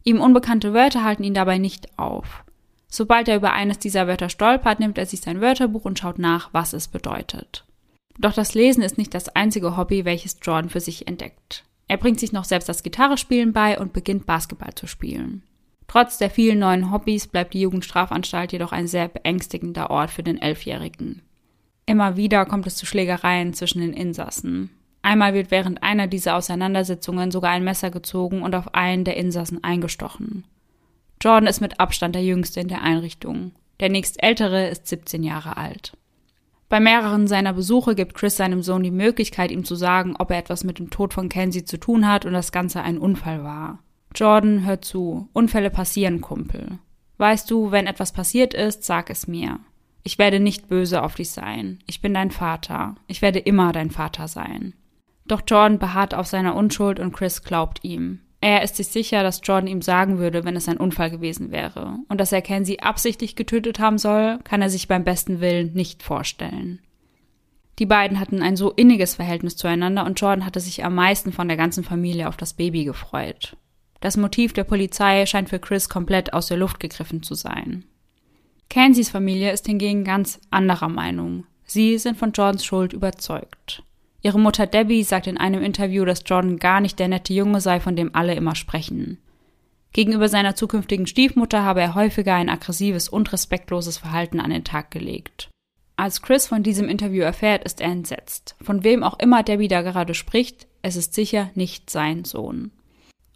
[0.04, 2.44] Ihm unbekannte Wörter halten ihn dabei nicht auf.
[2.88, 6.50] Sobald er über eines dieser Wörter stolpert, nimmt er sich sein Wörterbuch und schaut nach,
[6.52, 7.66] was es bedeutet.
[8.20, 11.64] Doch das Lesen ist nicht das einzige Hobby, welches Jordan für sich entdeckt.
[11.88, 15.44] Er bringt sich noch selbst das Gitarrespielen bei und beginnt Basketball zu spielen.
[15.92, 20.42] Trotz der vielen neuen Hobbys bleibt die Jugendstrafanstalt jedoch ein sehr beängstigender Ort für den
[20.42, 21.22] Elfjährigen.
[21.86, 24.70] Immer wieder kommt es zu Schlägereien zwischen den Insassen.
[25.02, 29.66] Einmal wird während einer dieser Auseinandersetzungen sogar ein Messer gezogen und auf einen der Insassen
[29.66, 30.46] eingestochen.
[31.22, 33.52] Jordan ist mit Abstand der jüngste in der Einrichtung.
[33.82, 35.98] Der nächstältere ist 17 Jahre alt.
[36.70, 40.38] Bei mehreren seiner Besuche gibt Chris seinem Sohn die Möglichkeit, ihm zu sagen, ob er
[40.38, 43.80] etwas mit dem Tod von Kenzie zu tun hat und das Ganze ein Unfall war.
[44.16, 45.30] Jordan, hör zu.
[45.34, 46.80] Unfälle passieren, Kumpel.
[47.18, 49.60] Weißt du, wenn etwas passiert ist, sag es mir.
[50.04, 51.80] Ich werde nicht böse auf dich sein.
[51.86, 52.96] Ich bin dein Vater.
[53.08, 54.74] Ich werde immer dein Vater sein.
[55.26, 58.22] Doch Jordan beharrt auf seiner Unschuld und Chris glaubt ihm.
[58.42, 62.00] Er ist sich sicher, dass Jordan ihm sagen würde, wenn es ein Unfall gewesen wäre.
[62.10, 66.02] Und dass er Kenzie absichtlich getötet haben soll, kann er sich beim besten Willen nicht
[66.02, 66.80] vorstellen.
[67.78, 71.48] Die beiden hatten ein so inniges Verhältnis zueinander und Jordan hatte sich am meisten von
[71.48, 73.56] der ganzen Familie auf das Baby gefreut.
[74.02, 77.86] Das Motiv der Polizei scheint für Chris komplett aus der Luft gegriffen zu sein.
[78.68, 81.46] Kenzies Familie ist hingegen ganz anderer Meinung.
[81.66, 83.84] Sie sind von Jordans Schuld überzeugt.
[84.24, 87.80] Ihre Mutter Debbie sagt in einem Interview, dass Jordan gar nicht der nette Junge sei,
[87.80, 89.20] von dem alle immer sprechen.
[89.94, 94.90] Gegenüber seiner zukünftigen Stiefmutter habe er häufiger ein aggressives und respektloses Verhalten an den Tag
[94.90, 95.50] gelegt.
[95.96, 98.56] Als Chris von diesem Interview erfährt, ist er entsetzt.
[98.62, 102.72] Von wem auch immer Debbie da gerade spricht, es ist sicher nicht sein Sohn.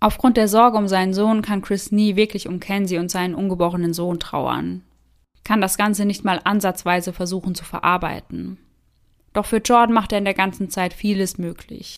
[0.06, 3.92] Aufgrund der Sorge um seinen Sohn kann Chris nie wirklich um Kenzie und seinen ungeborenen
[3.92, 4.84] Sohn trauern,
[5.44, 8.60] kann das Ganze nicht mal ansatzweise versuchen zu verarbeiten.
[9.34, 11.96] Doch für Jordan macht er in der ganzen Zeit vieles möglich.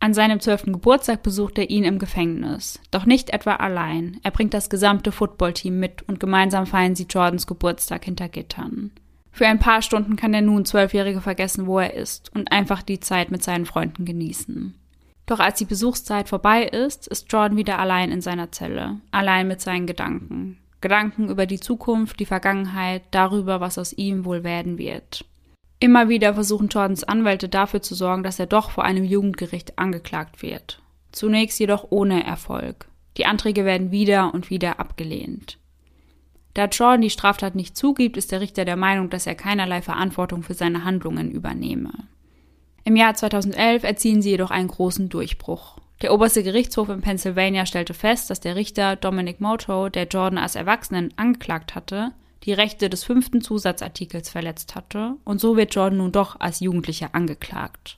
[0.00, 2.80] An seinem zwölften Geburtstag besucht er ihn im Gefängnis.
[2.90, 4.18] Doch nicht etwa allein.
[4.24, 8.90] Er bringt das gesamte Footballteam mit und gemeinsam feiern sie Jordans Geburtstag hinter Gittern.
[9.30, 12.98] Für ein paar Stunden kann der nun Zwölfjährige vergessen, wo er ist und einfach die
[12.98, 14.74] Zeit mit seinen Freunden genießen.
[15.26, 19.60] Doch als die Besuchszeit vorbei ist, ist Jordan wieder allein in seiner Zelle, allein mit
[19.60, 20.58] seinen Gedanken.
[20.80, 25.24] Gedanken über die Zukunft, die Vergangenheit, darüber, was aus ihm wohl werden wird.
[25.80, 30.42] Immer wieder versuchen Jordans Anwälte dafür zu sorgen, dass er doch vor einem Jugendgericht angeklagt
[30.42, 30.82] wird.
[31.10, 32.86] Zunächst jedoch ohne Erfolg.
[33.16, 35.58] Die Anträge werden wieder und wieder abgelehnt.
[36.54, 40.42] Da Jordan die Straftat nicht zugibt, ist der Richter der Meinung, dass er keinerlei Verantwortung
[40.42, 41.92] für seine Handlungen übernehme.
[42.84, 45.78] Im Jahr 2011 erzielen sie jedoch einen großen Durchbruch.
[46.02, 50.54] Der oberste Gerichtshof in Pennsylvania stellte fest, dass der Richter Dominic Moto, der Jordan als
[50.54, 56.12] Erwachsenen angeklagt hatte, die Rechte des fünften Zusatzartikels verletzt hatte, und so wird Jordan nun
[56.12, 57.96] doch als Jugendlicher angeklagt.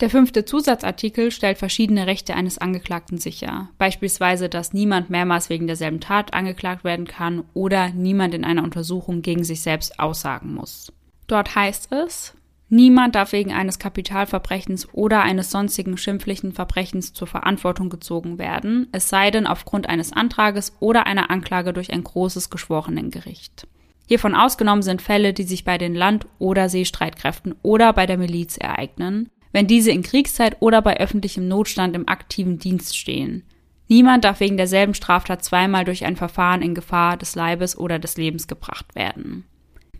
[0.00, 6.00] Der fünfte Zusatzartikel stellt verschiedene Rechte eines Angeklagten sicher, beispielsweise, dass niemand mehrmals wegen derselben
[6.00, 10.92] Tat angeklagt werden kann oder niemand in einer Untersuchung gegen sich selbst aussagen muss.
[11.26, 12.34] Dort heißt es,
[12.68, 19.08] Niemand darf wegen eines Kapitalverbrechens oder eines sonstigen schimpflichen Verbrechens zur Verantwortung gezogen werden, es
[19.08, 23.68] sei denn aufgrund eines Antrages oder einer Anklage durch ein großes Geschworenengericht.
[24.06, 28.56] Hiervon ausgenommen sind Fälle, die sich bei den Land- oder Seestreitkräften oder bei der Miliz
[28.56, 33.44] ereignen, wenn diese in Kriegszeit oder bei öffentlichem Notstand im aktiven Dienst stehen.
[33.88, 38.16] Niemand darf wegen derselben Straftat zweimal durch ein Verfahren in Gefahr des Leibes oder des
[38.16, 39.44] Lebens gebracht werden.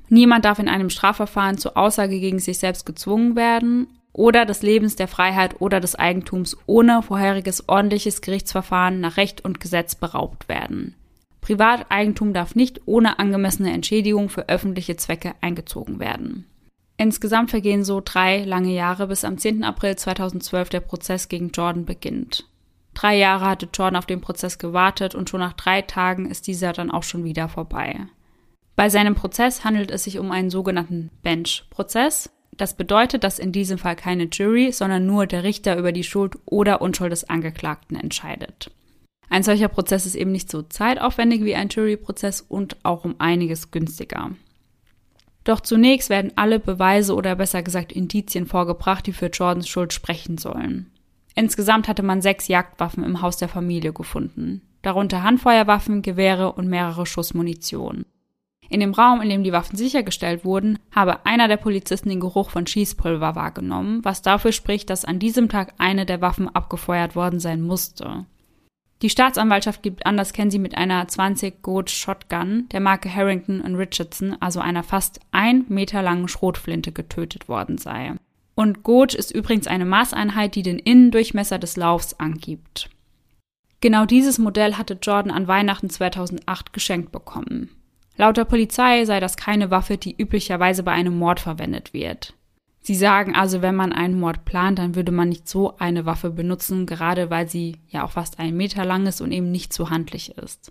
[0.09, 4.97] Niemand darf in einem Strafverfahren zur Aussage gegen sich selbst gezwungen werden oder des Lebens,
[4.97, 10.95] der Freiheit oder des Eigentums ohne vorheriges ordentliches Gerichtsverfahren nach Recht und Gesetz beraubt werden.
[11.41, 16.47] Privateigentum darf nicht ohne angemessene Entschädigung für öffentliche Zwecke eingezogen werden.
[16.97, 19.65] Insgesamt vergehen so drei lange Jahre, bis am 10.
[19.65, 22.49] April 2012 der Prozess gegen Jordan beginnt.
[22.95, 26.73] Drei Jahre hatte Jordan auf den Prozess gewartet und schon nach drei Tagen ist dieser
[26.73, 28.07] dann auch schon wieder vorbei.
[28.77, 32.31] Bei seinem Prozess handelt es sich um einen sogenannten Bench-Prozess.
[32.57, 36.37] Das bedeutet, dass in diesem Fall keine Jury, sondern nur der Richter über die Schuld
[36.47, 38.71] oder Unschuld des Angeklagten entscheidet.
[39.29, 43.71] Ein solcher Prozess ist eben nicht so zeitaufwendig wie ein Juryprozess und auch um einiges
[43.71, 44.31] günstiger.
[45.45, 50.39] Doch zunächst werden alle Beweise oder besser gesagt Indizien vorgebracht, die für Jordans Schuld sprechen
[50.39, 50.91] sollen.
[51.35, 57.05] Insgesamt hatte man sechs Jagdwaffen im Haus der Familie gefunden, darunter Handfeuerwaffen, Gewehre und mehrere
[57.05, 58.07] Schuss Munition.
[58.69, 62.51] In dem Raum, in dem die Waffen sichergestellt wurden, habe einer der Polizisten den Geruch
[62.51, 67.41] von Schießpulver wahrgenommen, was dafür spricht, dass an diesem Tag eine der Waffen abgefeuert worden
[67.41, 68.27] sein musste.
[69.03, 74.37] Die Staatsanwaltschaft gibt an, dass Kenzie mit einer 20 Gauge Shotgun der Marke Harrington Richardson,
[74.41, 78.15] also einer fast ein Meter langen Schrotflinte, getötet worden sei.
[78.55, 82.89] Und Gauge ist übrigens eine Maßeinheit, die den Innendurchmesser des Laufs angibt.
[83.81, 87.69] Genau dieses Modell hatte Jordan an Weihnachten 2008 geschenkt bekommen.
[88.17, 92.35] Laut der Polizei sei das keine Waffe, die üblicherweise bei einem Mord verwendet wird.
[92.81, 96.31] Sie sagen also, wenn man einen Mord plant, dann würde man nicht so eine Waffe
[96.31, 99.89] benutzen, gerade weil sie ja auch fast einen Meter lang ist und eben nicht so
[99.89, 100.71] handlich ist.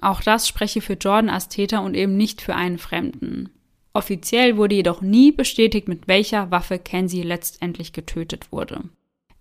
[0.00, 3.50] Auch das spreche für Jordan als Täter und eben nicht für einen Fremden.
[3.92, 8.84] Offiziell wurde jedoch nie bestätigt, mit welcher Waffe Kenzie letztendlich getötet wurde.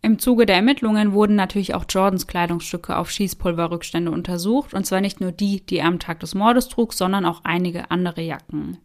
[0.02, 5.20] Im Zuge der Ermittlungen wurden natürlich auch Jordans Kleidungsstücke auf Schießpulverrückstände untersucht, und zwar nicht
[5.20, 8.78] nur die, die er am Tag des Mordes trug, sondern auch einige andere Jacken.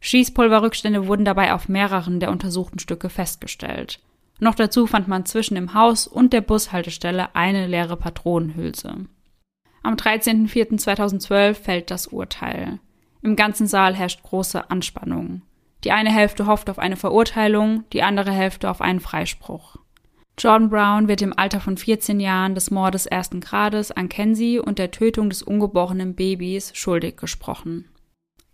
[0.00, 4.00] Schießpulverrückstände wurden dabei auf mehreren der untersuchten Stücke festgestellt.
[4.40, 9.06] Noch dazu fand man zwischen dem Haus und der Bushaltestelle eine leere Patronenhülse.
[9.82, 12.78] Am 13.04.2012 fällt das Urteil.
[13.22, 15.42] Im ganzen Saal herrscht große Anspannung.
[15.84, 19.76] Die eine Hälfte hofft auf eine Verurteilung, die andere Hälfte auf einen Freispruch.
[20.38, 24.78] Jordan Brown wird im Alter von 14 Jahren des Mordes ersten Grades an Kenzie und
[24.78, 27.86] der Tötung des ungeborenen Babys schuldig gesprochen.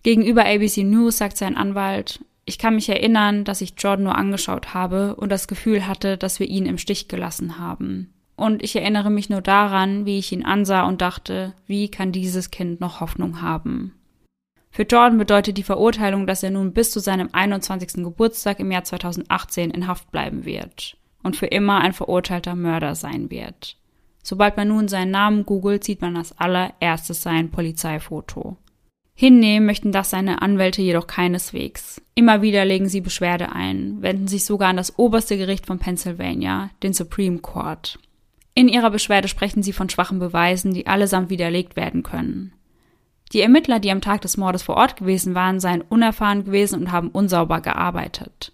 [0.03, 4.73] Gegenüber ABC News sagt sein Anwalt, ich kann mich erinnern, dass ich Jordan nur angeschaut
[4.73, 8.14] habe und das Gefühl hatte, dass wir ihn im Stich gelassen haben.
[8.37, 12.51] Und ich erinnere mich nur daran, wie ich ihn ansah und dachte, wie kann dieses
[12.51, 13.94] Kind noch Hoffnung haben?
[14.70, 18.03] Für Jordan bedeutet die Verurteilung, dass er nun bis zu seinem 21.
[18.03, 23.30] Geburtstag im Jahr 2018 in Haft bleiben wird und für immer ein verurteilter Mörder sein
[23.30, 23.76] wird.
[24.22, 28.56] Sobald man nun seinen Namen googelt, sieht man als allererstes sein Polizeifoto.
[29.14, 32.02] Hinnehmen möchten das seine Anwälte jedoch keineswegs.
[32.14, 36.70] Immer wieder legen sie Beschwerde ein, wenden sich sogar an das oberste Gericht von Pennsylvania,
[36.82, 37.98] den Supreme Court.
[38.54, 42.52] In ihrer Beschwerde sprechen sie von schwachen Beweisen, die allesamt widerlegt werden können.
[43.32, 46.92] Die Ermittler, die am Tag des Mordes vor Ort gewesen waren, seien unerfahren gewesen und
[46.92, 48.52] haben unsauber gearbeitet.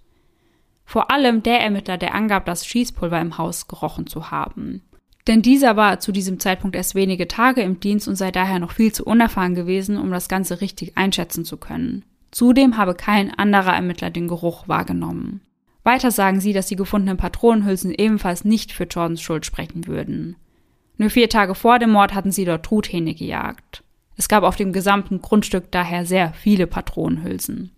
[0.91, 4.83] Vor allem der Ermittler, der angab, das Schießpulver im Haus gerochen zu haben.
[5.29, 8.73] Denn dieser war zu diesem Zeitpunkt erst wenige Tage im Dienst und sei daher noch
[8.73, 12.05] viel zu unerfahren gewesen, um das Ganze richtig einschätzen zu können.
[12.33, 15.43] Zudem habe kein anderer Ermittler den Geruch wahrgenommen.
[15.85, 20.35] Weiter sagen sie, dass die gefundenen Patronenhülsen ebenfalls nicht für Jordans Schuld sprechen würden.
[20.99, 23.85] Nur vier Tage vor dem Mord hatten sie dort Truthähne gejagt.
[24.17, 27.71] Es gab auf dem gesamten Grundstück daher sehr viele Patronenhülsen.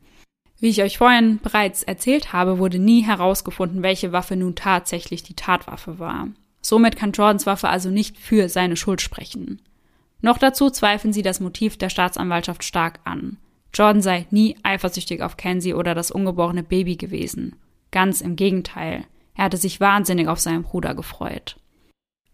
[0.62, 5.35] Wie ich euch vorhin bereits erzählt habe, wurde nie herausgefunden, welche Waffe nun tatsächlich die
[5.35, 6.29] Tatwaffe war.
[6.61, 9.61] Somit kann Jordans Waffe also nicht für seine Schuld sprechen.
[10.20, 13.38] Noch dazu zweifeln sie das Motiv der Staatsanwaltschaft stark an.
[13.75, 17.57] Jordan sei nie eifersüchtig auf Kenzie oder das ungeborene Baby gewesen.
[17.90, 19.03] Ganz im Gegenteil.
[19.35, 21.57] Er hatte sich wahnsinnig auf seinen Bruder gefreut.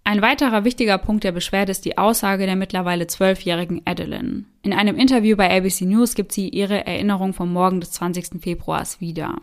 [0.08, 4.46] Ein weiterer wichtiger Punkt der Beschwerde ist die Aussage der mittlerweile zwölfjährigen Adeline.
[4.62, 8.40] In einem Interview bei ABC News gibt sie ihre Erinnerung vom Morgen des 20.
[8.40, 9.36] Februars wieder.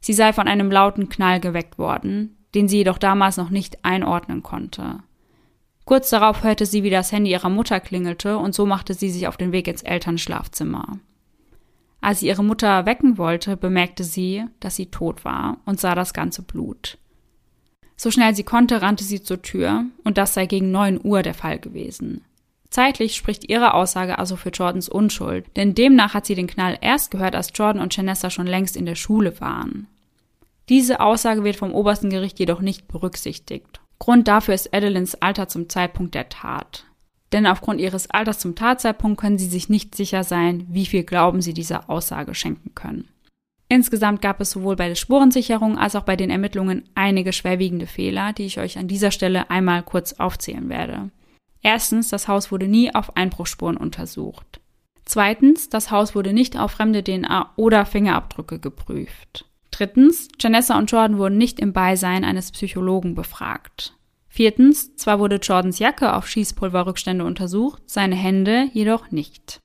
[0.00, 4.42] Sie sei von einem lauten Knall geweckt worden, den sie jedoch damals noch nicht einordnen
[4.42, 4.98] konnte.
[5.84, 9.28] Kurz darauf hörte sie, wie das Handy ihrer Mutter klingelte, und so machte sie sich
[9.28, 10.98] auf den Weg ins Elternschlafzimmer.
[12.00, 16.12] Als sie ihre Mutter wecken wollte, bemerkte sie, dass sie tot war und sah das
[16.12, 16.98] ganze Blut.
[17.96, 21.34] So schnell sie konnte, rannte sie zur Tür, und das sei gegen neun Uhr der
[21.34, 22.24] Fall gewesen.
[22.70, 27.12] Zeitlich spricht ihre Aussage also für Jordans Unschuld, denn demnach hat sie den Knall erst
[27.12, 29.86] gehört, als Jordan und Janessa schon längst in der Schule waren.
[30.68, 33.80] Diese Aussage wird vom obersten Gericht jedoch nicht berücksichtigt.
[34.00, 36.84] Grund dafür ist Adelines Alter zum Zeitpunkt der Tat.
[37.32, 41.42] Denn aufgrund ihres Alters zum Tatzeitpunkt können sie sich nicht sicher sein, wie viel Glauben
[41.42, 43.08] sie dieser Aussage schenken können.
[43.74, 48.32] Insgesamt gab es sowohl bei der Spurensicherung als auch bei den Ermittlungen einige schwerwiegende Fehler,
[48.32, 51.10] die ich euch an dieser Stelle einmal kurz aufzählen werde.
[51.60, 54.60] Erstens, das Haus wurde nie auf Einbruchspuren untersucht.
[55.04, 59.46] Zweitens, das Haus wurde nicht auf fremde DNA oder Fingerabdrücke geprüft.
[59.72, 63.96] Drittens, Janessa und Jordan wurden nicht im Beisein eines Psychologen befragt.
[64.28, 69.63] Viertens, zwar wurde Jordans Jacke auf Schießpulverrückstände untersucht, seine Hände jedoch nicht.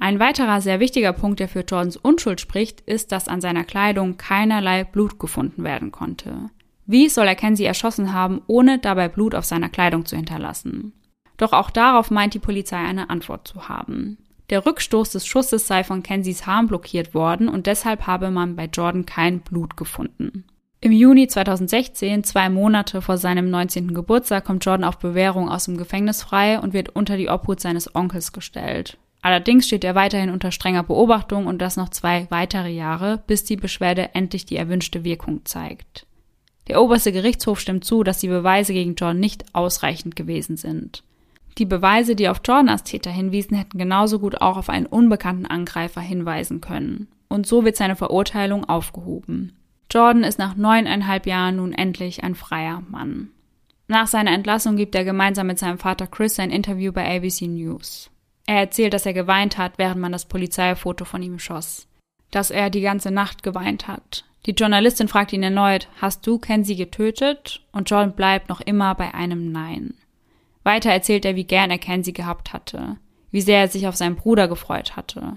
[0.00, 4.16] Ein weiterer sehr wichtiger Punkt, der für Jordans Unschuld spricht, ist, dass an seiner Kleidung
[4.16, 6.50] keinerlei Blut gefunden werden konnte.
[6.86, 10.92] Wie soll er Kenzie erschossen haben, ohne dabei Blut auf seiner Kleidung zu hinterlassen?
[11.36, 14.18] Doch auch darauf meint die Polizei eine Antwort zu haben.
[14.50, 18.64] Der Rückstoß des Schusses sei von Kensies Harm blockiert worden und deshalb habe man bei
[18.64, 20.44] Jordan kein Blut gefunden.
[20.80, 23.94] Im Juni 2016, zwei Monate vor seinem 19.
[23.94, 27.94] Geburtstag, kommt Jordan auf Bewährung aus dem Gefängnis frei und wird unter die Obhut seines
[27.94, 28.96] Onkels gestellt.
[29.20, 33.56] Allerdings steht er weiterhin unter strenger Beobachtung und das noch zwei weitere Jahre, bis die
[33.56, 36.06] Beschwerde endlich die erwünschte Wirkung zeigt.
[36.68, 41.02] Der oberste Gerichtshof stimmt zu, dass die Beweise gegen Jordan nicht ausreichend gewesen sind.
[41.56, 45.46] Die Beweise, die auf Jordan als Täter hinwiesen, hätten genauso gut auch auf einen unbekannten
[45.46, 47.08] Angreifer hinweisen können.
[47.28, 49.56] Und so wird seine Verurteilung aufgehoben.
[49.90, 53.30] Jordan ist nach neuneinhalb Jahren nun endlich ein freier Mann.
[53.88, 58.10] Nach seiner Entlassung gibt er gemeinsam mit seinem Vater Chris ein Interview bei ABC News.
[58.48, 61.86] Er erzählt, dass er geweint hat, während man das Polizeifoto von ihm schoss.
[62.30, 64.24] Dass er die ganze Nacht geweint hat.
[64.46, 67.60] Die Journalistin fragt ihn erneut, hast du Kenzie getötet?
[67.72, 69.92] Und Jordan bleibt noch immer bei einem Nein.
[70.62, 72.96] Weiter erzählt er, wie gern er Kenzie gehabt hatte,
[73.30, 75.36] wie sehr er sich auf seinen Bruder gefreut hatte.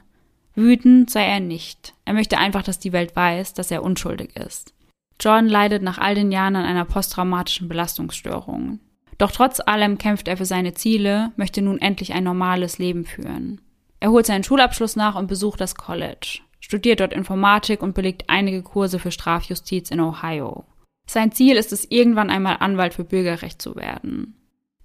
[0.55, 1.93] Wütend sei er nicht.
[2.05, 4.73] Er möchte einfach, dass die Welt weiß, dass er unschuldig ist.
[5.19, 8.79] Jordan leidet nach all den Jahren an einer posttraumatischen Belastungsstörung.
[9.21, 13.61] Doch trotz allem kämpft er für seine Ziele, möchte nun endlich ein normales Leben führen.
[13.99, 18.63] Er holt seinen Schulabschluss nach und besucht das College, studiert dort Informatik und belegt einige
[18.63, 20.63] Kurse für Strafjustiz in Ohio.
[21.05, 24.33] Sein Ziel ist es, irgendwann einmal Anwalt für Bürgerrecht zu werden.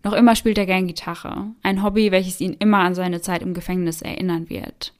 [0.05, 3.55] Noch immer spielt er gern Gitarre, ein Hobby, welches ihn immer an seine Zeit im
[3.55, 4.93] Gefängnis erinnern wird.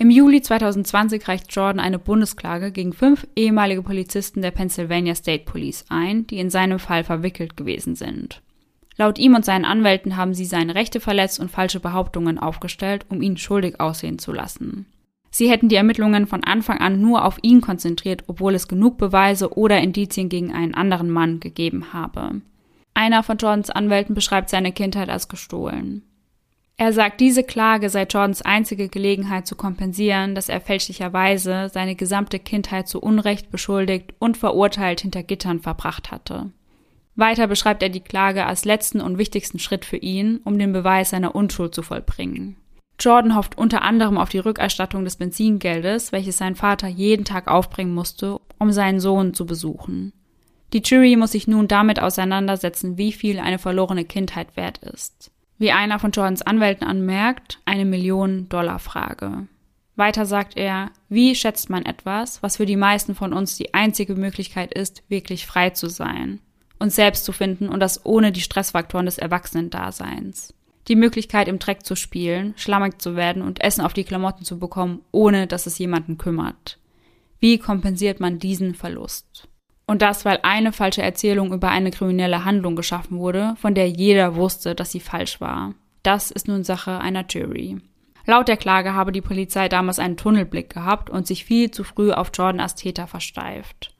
[0.00, 5.84] Im Juli 2020 reicht Jordan eine Bundesklage gegen fünf ehemalige Polizisten der Pennsylvania State Police
[5.90, 8.40] ein, die in seinem Fall verwickelt gewesen sind.
[8.96, 13.20] Laut ihm und seinen Anwälten haben sie seine Rechte verletzt und falsche Behauptungen aufgestellt, um
[13.20, 14.86] ihn schuldig aussehen zu lassen.
[15.30, 19.54] Sie hätten die Ermittlungen von Anfang an nur auf ihn konzentriert, obwohl es genug Beweise
[19.54, 22.40] oder Indizien gegen einen anderen Mann gegeben habe.
[22.94, 26.04] Einer von Jordans Anwälten beschreibt seine Kindheit als gestohlen.
[26.80, 32.38] Er sagt, diese Klage sei Jordans einzige Gelegenheit zu kompensieren, dass er fälschlicherweise seine gesamte
[32.38, 36.52] Kindheit zu Unrecht beschuldigt und verurteilt hinter Gittern verbracht hatte.
[37.16, 41.10] Weiter beschreibt er die Klage als letzten und wichtigsten Schritt für ihn, um den Beweis
[41.10, 42.56] seiner Unschuld zu vollbringen.
[42.98, 47.92] Jordan hofft unter anderem auf die Rückerstattung des Benzingeldes, welches sein Vater jeden Tag aufbringen
[47.92, 50.14] musste, um seinen Sohn zu besuchen.
[50.72, 55.30] Die Jury muss sich nun damit auseinandersetzen, wie viel eine verlorene Kindheit wert ist.
[55.60, 59.46] Wie einer von Jordans Anwälten anmerkt, eine Million-Dollar-Frage.
[59.94, 64.14] Weiter sagt er, wie schätzt man etwas, was für die meisten von uns die einzige
[64.14, 66.40] Möglichkeit ist, wirklich frei zu sein,
[66.78, 70.54] uns selbst zu finden und das ohne die Stressfaktoren des Erwachsenendaseins.
[70.88, 74.58] Die Möglichkeit, im Dreck zu spielen, schlammig zu werden und Essen auf die Klamotten zu
[74.58, 76.78] bekommen, ohne dass es jemanden kümmert.
[77.38, 79.46] Wie kompensiert man diesen Verlust?
[79.90, 84.36] Und das, weil eine falsche Erzählung über eine kriminelle Handlung geschaffen wurde, von der jeder
[84.36, 85.74] wusste, dass sie falsch war.
[86.04, 87.78] Das ist nun Sache einer Jury.
[88.24, 92.12] Laut der Klage habe die Polizei damals einen Tunnelblick gehabt und sich viel zu früh
[92.12, 93.92] auf Jordan als Täter versteift.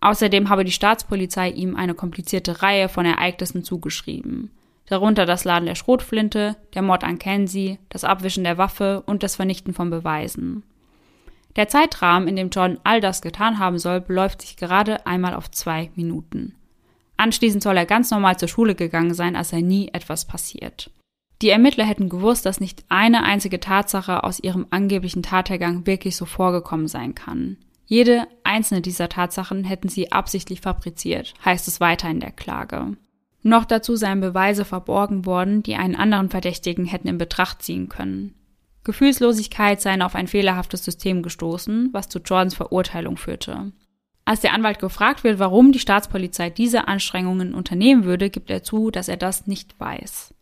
[0.00, 4.52] Außerdem habe die Staatspolizei ihm eine komplizierte Reihe von Ereignissen zugeschrieben.
[4.86, 9.34] Darunter das Laden der Schrotflinte, der Mord an Kenzie, das Abwischen der Waffe und das
[9.34, 10.62] Vernichten von Beweisen.
[11.56, 15.50] Der Zeitrahmen, in dem John all das getan haben soll, beläuft sich gerade einmal auf
[15.50, 16.54] zwei Minuten.
[17.16, 20.90] Anschließend soll er ganz normal zur Schule gegangen sein, als sei nie etwas passiert.
[21.42, 26.24] Die Ermittler hätten gewusst, dass nicht eine einzige Tatsache aus ihrem angeblichen Tathergang wirklich so
[26.24, 27.58] vorgekommen sein kann.
[27.84, 32.96] Jede einzelne dieser Tatsachen hätten sie absichtlich fabriziert, heißt es weiter in der Klage.
[33.42, 38.34] Noch dazu seien Beweise verborgen worden, die einen anderen Verdächtigen hätten in Betracht ziehen können.
[38.84, 43.72] Gefühlslosigkeit seien auf ein fehlerhaftes System gestoßen, was zu Jordans Verurteilung führte.
[44.24, 48.90] Als der Anwalt gefragt wird, warum die Staatspolizei diese Anstrengungen unternehmen würde, gibt er zu,
[48.90, 50.34] dass er das nicht weiß.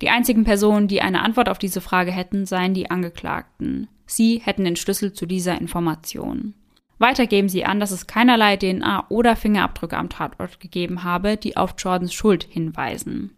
[0.00, 3.88] Die einzigen Personen, die eine Antwort auf diese Frage hätten, seien die Angeklagten.
[4.06, 6.54] Sie hätten den Schlüssel zu dieser Information.
[6.98, 11.56] Weiter geben sie an, dass es keinerlei DNA oder Fingerabdrücke am Tatort gegeben habe, die
[11.56, 13.34] auf Jordans Schuld hinweisen.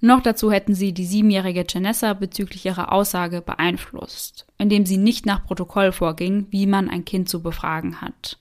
[0.00, 5.44] Noch dazu hätten sie die siebenjährige Janessa bezüglich ihrer Aussage beeinflusst, indem sie nicht nach
[5.44, 8.38] Protokoll vorging, wie man ein Kind zu befragen hat.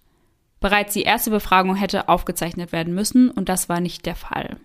[0.59, 4.57] Bereits die erste Befragung hätte aufgezeichnet werden müssen und das war nicht der Fall.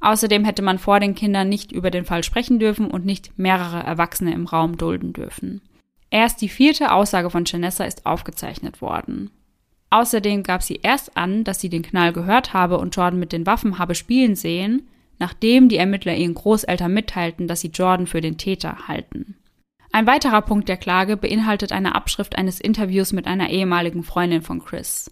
[0.00, 3.82] Außerdem hätte man vor den Kindern nicht über den Fall sprechen dürfen und nicht mehrere
[3.82, 5.62] Erwachsene im Raum dulden dürfen.
[6.10, 9.30] Erst die vierte Aussage von Janessa ist aufgezeichnet worden.
[9.90, 13.46] Außerdem gab sie erst an, dass sie den Knall gehört habe und Jordan mit den
[13.46, 14.86] Waffen habe spielen sehen,
[15.18, 19.36] nachdem die Ermittler ihren Großeltern mitteilten, dass sie Jordan für den Täter halten.
[19.92, 24.62] Ein weiterer Punkt der Klage beinhaltet eine Abschrift eines Interviews mit einer ehemaligen Freundin von
[24.64, 25.10] Chris.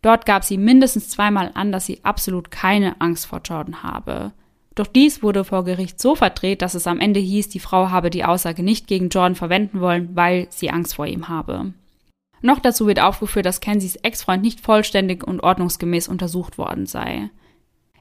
[0.00, 4.32] Dort gab sie mindestens zweimal an, dass sie absolut keine Angst vor Jordan habe.
[4.74, 8.10] Doch dies wurde vor Gericht so verdreht, dass es am Ende hieß, die Frau habe
[8.10, 11.72] die Aussage nicht gegen Jordan verwenden wollen, weil sie Angst vor ihm habe.
[12.40, 17.30] Noch dazu wird aufgeführt, dass Kensies Ex-Freund nicht vollständig und ordnungsgemäß untersucht worden sei.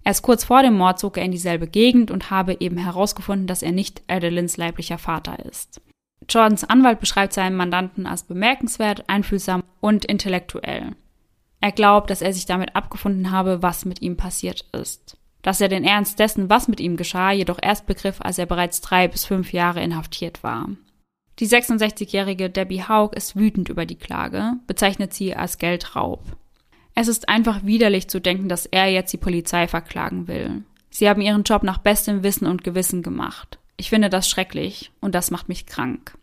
[0.08, 3.62] Erst kurz vor dem Mord zog er in dieselbe Gegend und habe eben herausgefunden, dass
[3.62, 5.82] er nicht Adelyns leiblicher Vater ist.
[6.30, 10.96] Jordans Anwalt beschreibt seinen Mandanten als bemerkenswert, einfühlsam und intellektuell.
[11.60, 15.18] Er glaubt, dass er sich damit abgefunden habe, was mit ihm passiert ist.
[15.42, 18.80] Dass er den Ernst dessen, was mit ihm geschah, jedoch erst begriff, als er bereits
[18.80, 20.70] drei bis fünf Jahre inhaftiert war.
[21.40, 26.22] Die 66-jährige Debbie Haug ist wütend über die Klage, bezeichnet sie als Geldraub.
[27.00, 30.64] Es ist einfach widerlich zu denken, dass er jetzt die Polizei verklagen will.
[30.90, 33.60] Sie haben ihren Job nach bestem Wissen und Gewissen gemacht.
[33.78, 36.18] Ich finde das schrecklich und das macht mich krank.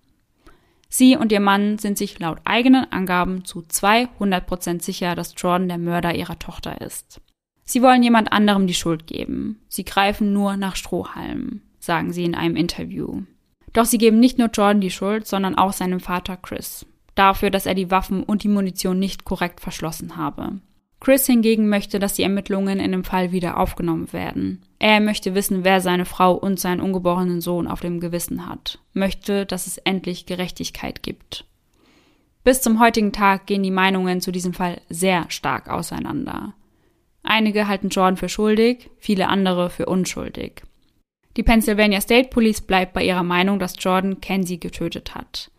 [0.88, 5.78] Sie und ihr Mann sind sich laut eigenen Angaben zu 200% sicher, dass Jordan der
[5.78, 7.20] Mörder ihrer Tochter ist.
[7.62, 9.60] Sie wollen jemand anderem die Schuld geben.
[9.68, 13.22] Sie greifen nur nach Strohhalmen, sagen sie in einem Interview.
[13.74, 16.84] Doch sie geben nicht nur Jordan die Schuld, sondern auch seinem Vater Chris.
[17.14, 20.60] Dafür, dass er die Waffen und die Munition nicht korrekt verschlossen habe.
[21.00, 24.64] Chris hingegen möchte, dass die Ermittlungen in dem Fall wieder aufgenommen werden.
[24.78, 28.78] Er möchte wissen, wer seine Frau und seinen ungeborenen Sohn auf dem Gewissen hat.
[28.94, 31.44] Möchte, dass es endlich Gerechtigkeit gibt.
[32.42, 36.54] Bis zum heutigen Tag gehen die Meinungen zu diesem Fall sehr stark auseinander.
[37.22, 40.62] Einige halten Jordan für schuldig, viele andere für unschuldig.
[41.36, 45.50] Die Pennsylvania State Police bleibt bei ihrer Meinung, dass Jordan Kenzie getötet hat.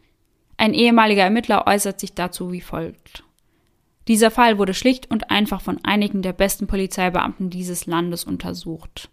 [0.57, 3.23] Ein ehemaliger Ermittler äußert sich dazu wie folgt.
[4.07, 9.09] Dieser Fall wurde schlicht und einfach von einigen der besten Polizeibeamten dieses Landes untersucht.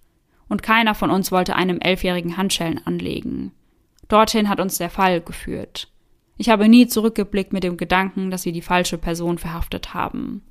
[0.49, 3.53] Und keiner von uns wollte einem Elfjährigen Handschellen anlegen.
[4.09, 5.89] Dorthin hat uns der Fall geführt.
[6.37, 10.43] Ich habe nie zurückgeblickt mit dem Gedanken, dass wir die falsche Person verhaftet haben.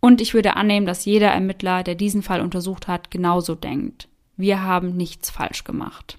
[0.00, 4.08] Und ich würde annehmen, dass jeder Ermittler, der diesen Fall untersucht hat, genauso denkt.
[4.36, 6.18] Wir haben nichts falsch gemacht.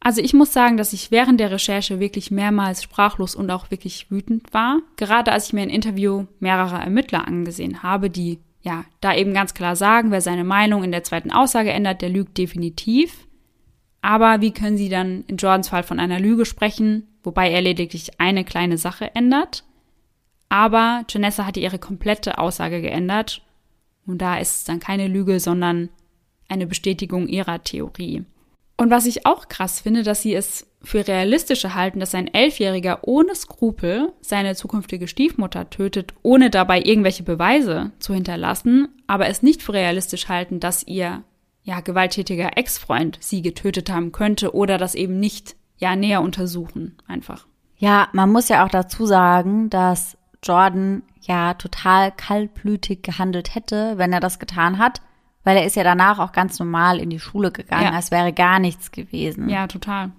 [0.00, 4.10] Also ich muss sagen, dass ich während der Recherche wirklich mehrmals sprachlos und auch wirklich
[4.10, 4.78] wütend war.
[4.96, 9.54] Gerade als ich mir ein Interview mehrerer Ermittler angesehen habe, die ja da eben ganz
[9.54, 13.26] klar sagen, wer seine Meinung in der zweiten Aussage ändert, der lügt definitiv.
[14.00, 18.20] Aber wie können sie dann in Jordans Fall von einer Lüge sprechen, wobei er lediglich
[18.20, 19.64] eine kleine Sache ändert?
[20.48, 23.42] Aber Janessa hatte ihre komplette Aussage geändert
[24.06, 25.90] und da ist es dann keine Lüge, sondern
[26.48, 28.24] eine Bestätigung ihrer Theorie.
[28.80, 33.00] Und was ich auch krass finde, dass sie es für realistischer halten, dass ein Elfjähriger
[33.02, 39.62] ohne Skrupel seine zukünftige Stiefmutter tötet, ohne dabei irgendwelche Beweise zu hinterlassen, aber es nicht
[39.64, 41.24] für realistisch halten, dass ihr
[41.64, 47.48] ja gewalttätiger Ex-Freund sie getötet haben könnte oder das eben nicht ja näher untersuchen einfach.
[47.78, 54.12] Ja, man muss ja auch dazu sagen, dass Jordan ja total kaltblütig gehandelt hätte, wenn
[54.12, 55.02] er das getan hat
[55.48, 57.92] weil er ist ja danach auch ganz normal in die Schule gegangen, ja.
[57.92, 59.48] als wäre gar nichts gewesen.
[59.48, 60.10] Ja, total.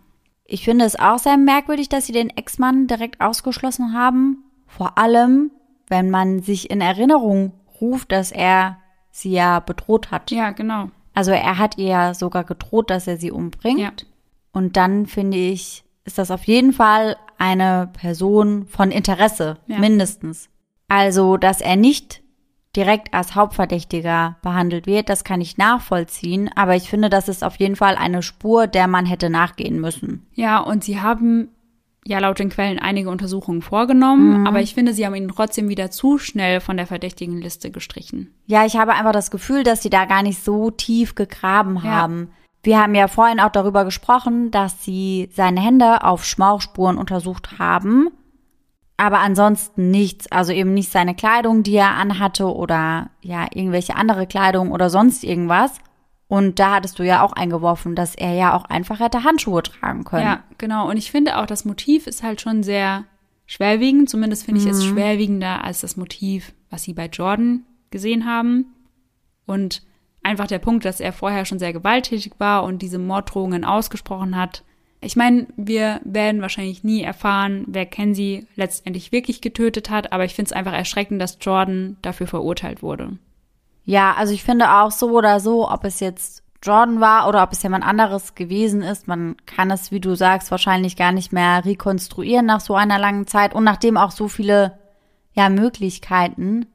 [0.43, 4.43] Ich finde es auch sehr merkwürdig, dass sie den Ex-Mann direkt ausgeschlossen haben.
[4.65, 5.51] Vor allem,
[5.87, 8.79] wenn man sich in Erinnerung ruft, dass er
[9.11, 10.31] sie ja bedroht hat.
[10.31, 10.89] Ja, genau.
[11.13, 13.79] Also er hat ihr ja sogar gedroht, dass er sie umbringt.
[13.79, 13.91] Ja.
[14.51, 19.77] Und dann finde ich, ist das auf jeden Fall eine Person von Interesse, ja.
[19.77, 20.49] mindestens.
[20.87, 22.23] Also, dass er nicht
[22.79, 27.57] direkt als Hauptverdächtiger behandelt wird, das kann ich nachvollziehen, aber ich finde, das ist auf
[27.57, 30.25] jeden Fall eine Spur, der man hätte nachgehen müssen.
[30.33, 31.49] Ja, und sie haben
[32.05, 34.47] ja laut den Quellen einige Untersuchungen vorgenommen, mhm.
[34.47, 38.33] aber ich finde, sie haben ihn trotzdem wieder zu schnell von der verdächtigen Liste gestrichen.
[38.45, 42.29] Ja, ich habe einfach das Gefühl, dass sie da gar nicht so tief gegraben haben.
[42.29, 42.35] Ja.
[42.63, 48.07] Wir haben ja vorhin auch darüber gesprochen, dass sie seine Hände auf Schmauchspuren untersucht haben
[48.99, 54.27] aber ansonsten nichts, also eben nicht seine Kleidung, die er anhatte oder ja, irgendwelche andere
[54.27, 55.71] Kleidung oder sonst irgendwas.
[56.27, 60.03] Und da hattest du ja auch eingeworfen, dass er ja auch einfach hätte Handschuhe tragen
[60.03, 60.25] können.
[60.25, 60.89] Ja, genau.
[60.89, 63.05] Und ich finde auch, das Motiv ist halt schon sehr
[63.45, 64.09] schwerwiegend.
[64.09, 64.73] Zumindest finde ich mhm.
[64.73, 68.65] es schwerwiegender als das Motiv, was sie bei Jordan gesehen haben.
[69.45, 69.81] Und
[70.23, 74.65] einfach der Punkt, dass er vorher schon sehr gewalttätig war und diese Morddrohungen ausgesprochen hat,
[75.01, 80.35] ich meine, wir werden wahrscheinlich nie erfahren, wer Kenzie letztendlich wirklich getötet hat, aber ich
[80.35, 83.17] finde es einfach erschreckend, dass Jordan dafür verurteilt wurde.
[83.85, 87.53] Ja, also ich finde auch so oder so, ob es jetzt Jordan war oder ob
[87.53, 89.07] es jemand anderes gewesen ist.
[89.07, 93.27] Man kann es, wie du sagst, wahrscheinlich gar nicht mehr rekonstruieren nach so einer langen
[93.27, 94.77] Zeit und nachdem auch so viele
[95.31, 96.65] ja, Möglichkeiten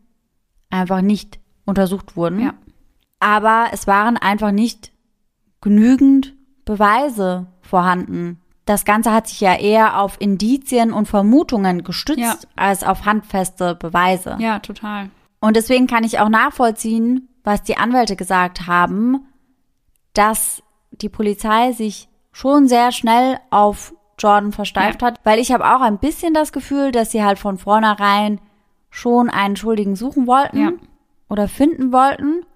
[0.71, 2.41] einfach nicht untersucht wurden.
[2.41, 2.55] Ja.
[3.21, 4.91] Aber es waren einfach nicht
[5.61, 8.41] genügend Beweise vorhanden.
[8.67, 12.35] Das Ganze hat sich ja eher auf Indizien und Vermutungen gestützt Ja.
[12.57, 14.37] als auf handfeste Beweise.
[14.39, 15.11] Ja, total.
[15.41, 19.27] Und deswegen kann ich auch nachvollziehen, was die Anwälte gesagt haben,
[20.15, 20.63] dass
[20.93, 25.99] die Polizei sich schon sehr schnell auf Jordan versteift hat, weil ich habe auch ein
[25.99, 28.41] bisschen das Gefühl, dass sie halt von vornherein
[28.91, 30.73] schon einen Schuldigen suchen wollten Ja.
[31.29, 32.47] oder finden wollten,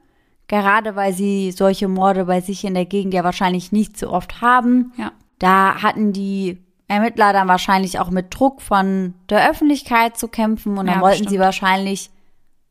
[0.48, 4.40] gerade weil sie solche Morde bei sich in der Gegend ja wahrscheinlich nicht so oft
[4.40, 4.92] haben.
[4.96, 5.12] Ja.
[5.38, 10.86] Da hatten die Ermittler dann wahrscheinlich auch mit Druck von der Öffentlichkeit zu kämpfen und
[10.86, 11.44] dann Ja, wollten sie bestimmt.
[11.44, 12.10] wahrscheinlich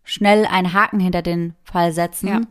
[0.03, 2.41] schnell einen Haken hinter den Fall setzen Ja.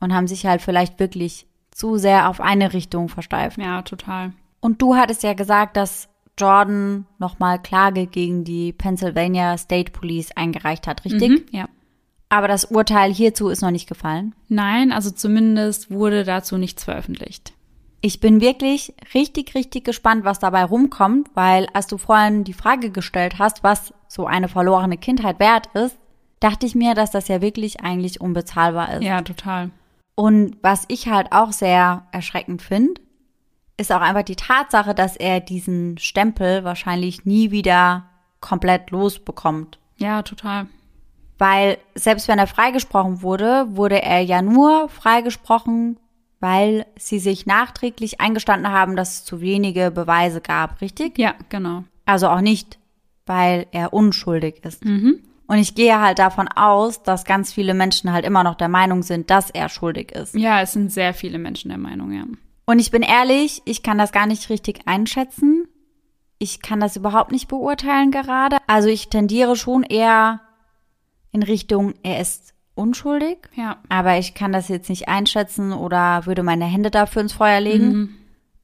[0.00, 3.58] und haben sich halt vielleicht wirklich zu sehr auf eine Richtung versteift.
[3.58, 4.32] Ja, total.
[4.60, 6.08] Und du hattest ja gesagt, dass
[6.38, 11.30] Jordan nochmal Klage gegen die Pennsylvania State Police eingereicht hat, richtig?
[11.30, 11.66] Mhm, ja.
[12.36, 14.34] Aber das Urteil hierzu ist noch nicht gefallen.
[14.48, 17.54] Nein, also zumindest wurde dazu nichts veröffentlicht.
[18.02, 22.90] Ich bin wirklich richtig, richtig gespannt, was dabei rumkommt, weil als du vorhin die Frage
[22.90, 25.96] gestellt hast, was so eine verlorene Kindheit wert ist,
[26.38, 29.04] dachte ich mir, dass das ja wirklich eigentlich unbezahlbar ist.
[29.04, 29.70] Ja, total.
[30.14, 33.00] Und was ich halt auch sehr erschreckend finde,
[33.78, 38.10] ist auch einfach die Tatsache, dass er diesen Stempel wahrscheinlich nie wieder
[38.40, 39.78] komplett losbekommt.
[39.96, 40.66] Ja, total.
[41.38, 45.98] Weil selbst wenn er freigesprochen wurde, wurde er ja nur freigesprochen,
[46.40, 51.18] weil sie sich nachträglich eingestanden haben, dass es zu wenige Beweise gab, richtig?
[51.18, 51.84] Ja, genau.
[52.06, 52.78] Also auch nicht,
[53.26, 54.84] weil er unschuldig ist.
[54.84, 55.22] Mhm.
[55.46, 59.02] Und ich gehe halt davon aus, dass ganz viele Menschen halt immer noch der Meinung
[59.02, 60.34] sind, dass er schuldig ist.
[60.34, 62.24] Ja, es sind sehr viele Menschen der Meinung, ja.
[62.64, 65.68] Und ich bin ehrlich, ich kann das gar nicht richtig einschätzen.
[66.38, 68.58] Ich kann das überhaupt nicht beurteilen gerade.
[68.66, 70.40] Also ich tendiere schon eher
[71.36, 73.48] in Richtung, er ist unschuldig.
[73.54, 73.76] Ja.
[73.90, 77.92] Aber ich kann das jetzt nicht einschätzen oder würde meine Hände dafür ins Feuer legen.
[77.92, 78.14] Mhm.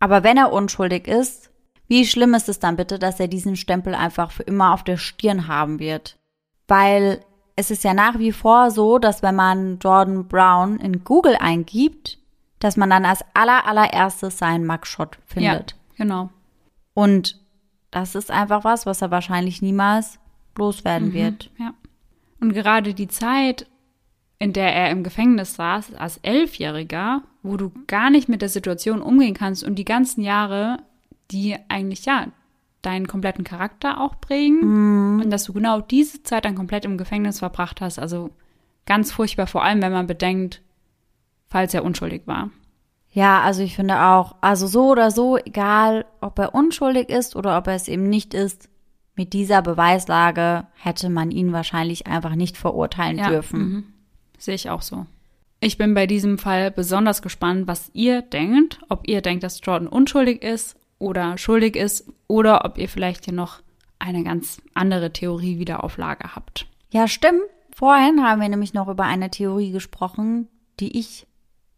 [0.01, 1.51] Aber wenn er unschuldig ist,
[1.87, 4.97] wie schlimm ist es dann bitte, dass er diesen Stempel einfach für immer auf der
[4.97, 6.19] Stirn haben wird?
[6.67, 7.21] Weil
[7.57, 12.19] es ist ja nach wie vor so, dass wenn man Jordan Brown in Google eingibt,
[12.59, 15.73] dass man dann als aller allererstes seinen Mugshot findet.
[15.73, 16.31] Ja, genau.
[16.95, 17.39] Und
[17.91, 20.19] das ist einfach was, was er wahrscheinlich niemals
[20.57, 21.51] loswerden wird.
[21.59, 21.75] Ja.
[22.43, 23.67] Und gerade die Zeit,
[24.41, 29.01] in der er im Gefängnis saß, als Elfjähriger, wo du gar nicht mit der Situation
[29.01, 30.79] umgehen kannst und die ganzen Jahre,
[31.31, 32.27] die eigentlich, ja,
[32.83, 37.39] deinen kompletten Charakter auch prägen und dass du genau diese Zeit dann komplett im Gefängnis
[37.39, 38.01] verbracht hast.
[38.01, 38.31] Also
[38.87, 40.63] ganz furchtbar, vor allem wenn man bedenkt,
[41.49, 42.51] falls er unschuldig war.
[43.13, 47.57] Ja, also ich finde auch, also so oder so, egal ob er unschuldig ist oder
[47.57, 48.69] ob er es eben nicht ist,
[49.15, 53.61] mit dieser Beweislage hätte man ihn wahrscheinlich einfach nicht verurteilen Ja, dürfen.
[53.61, 53.85] mhm.
[54.39, 55.07] Sehe ich auch so.
[55.61, 58.81] Ich bin bei diesem Fall besonders gespannt, was ihr denkt.
[58.89, 63.35] Ob ihr denkt, dass Jordan unschuldig ist oder schuldig ist oder ob ihr vielleicht hier
[63.35, 63.61] noch
[64.01, 66.67] eine ganz andere Theorie wieder auf Lager habt.
[66.91, 67.43] Ja, stimmt.
[67.75, 70.49] Vorhin haben wir nämlich noch über eine Theorie gesprochen,
[70.81, 71.27] die ich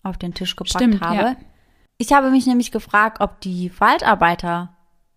[0.03, 1.17] auf den Tisch gepackt Stimmt, habe.
[1.17, 1.37] ja.
[1.99, 4.75] Ich habe mich nämlich gefragt, ob die Waldarbeiter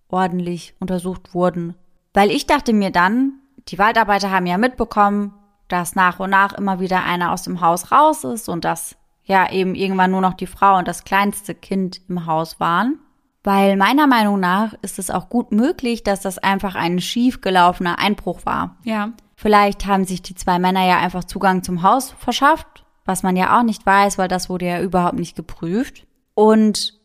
[0.10, 1.76] ordentlich untersucht wurden.
[2.18, 3.34] Weil ich dachte mir dann,
[3.68, 5.36] die Waldarbeiter haben ja mitbekommen,
[5.68, 9.52] dass nach und nach immer wieder einer aus dem Haus raus ist und dass ja
[9.52, 12.98] eben irgendwann nur noch die Frau und das kleinste Kind im Haus waren.
[13.44, 18.46] Weil meiner Meinung nach ist es auch gut möglich, dass das einfach ein schiefgelaufener Einbruch
[18.46, 18.78] war.
[18.84, 23.36] Ja, Vielleicht haben sich die zwei Männer ja einfach Zugang zum Haus verschafft, was man
[23.36, 26.08] ja auch nicht weiß, weil das wurde ja überhaupt nicht geprüft.
[26.34, 26.97] Und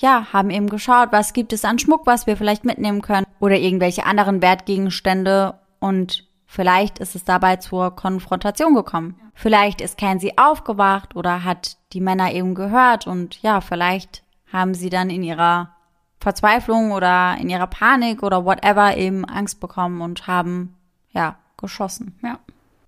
[0.00, 3.56] ja, haben eben geschaut, was gibt es an Schmuck, was wir vielleicht mitnehmen können oder
[3.56, 9.20] irgendwelche anderen Wertgegenstände und vielleicht ist es dabei zur Konfrontation gekommen.
[9.34, 14.90] Vielleicht ist Kenzie aufgewacht oder hat die Männer eben gehört und ja, vielleicht haben sie
[14.90, 15.70] dann in ihrer
[16.18, 20.76] Verzweiflung oder in ihrer Panik oder whatever eben Angst bekommen und haben
[21.12, 22.18] ja geschossen.
[22.22, 22.38] ja.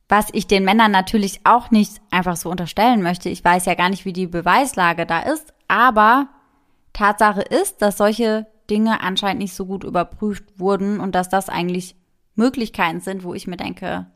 [0.08, 3.30] Was ich den Männern natürlich auch nicht einfach so unterstellen möchte.
[3.30, 6.28] Ich weiß ja gar nicht, wie die Beweislage da ist, aber
[6.92, 11.96] Tatsache ist, dass solche Dinge anscheinend nicht so gut überprüft wurden und dass das eigentlich
[12.34, 14.06] Möglichkeiten sind, wo ich mir denke,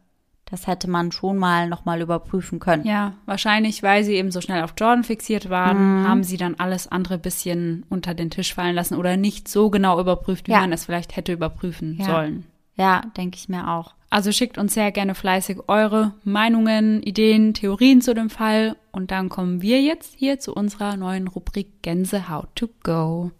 [0.45, 2.87] das hätte man schon mal nochmal überprüfen können.
[2.87, 6.87] Ja, wahrscheinlich, weil sie eben so schnell auf Jordan fixiert waren, haben sie dann alles
[6.87, 10.61] andere bisschen unter den Tisch fallen lassen oder nicht so genau überprüft, wie Ja.
[10.61, 12.05] man es vielleicht hätte überprüfen Ja.
[12.07, 12.47] sollen.
[12.77, 13.95] Ja, denke ich mir auch.
[14.11, 18.77] Also schickt uns sehr gerne fleißig eure Meinungen, Ideen, Theorien zu dem Fall.
[18.93, 23.33] Und dann kommen wir jetzt hier zu unserer neuen Rubrik Gänsehaut to go.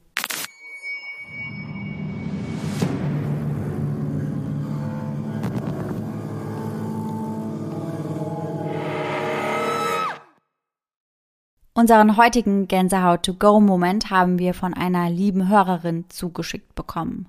[11.75, 17.29] Unseren heutigen Gänsehaut-to-go-Moment haben wir von einer lieben Hörerin zugeschickt bekommen.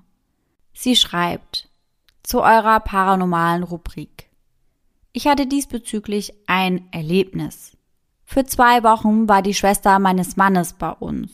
[0.72, 1.68] Sie schreibt
[2.28, 4.28] zu eurer paranormalen Rubrik.
[5.14, 7.74] Ich hatte diesbezüglich ein Erlebnis.
[8.26, 11.30] Für zwei Wochen war die Schwester meines Mannes bei uns.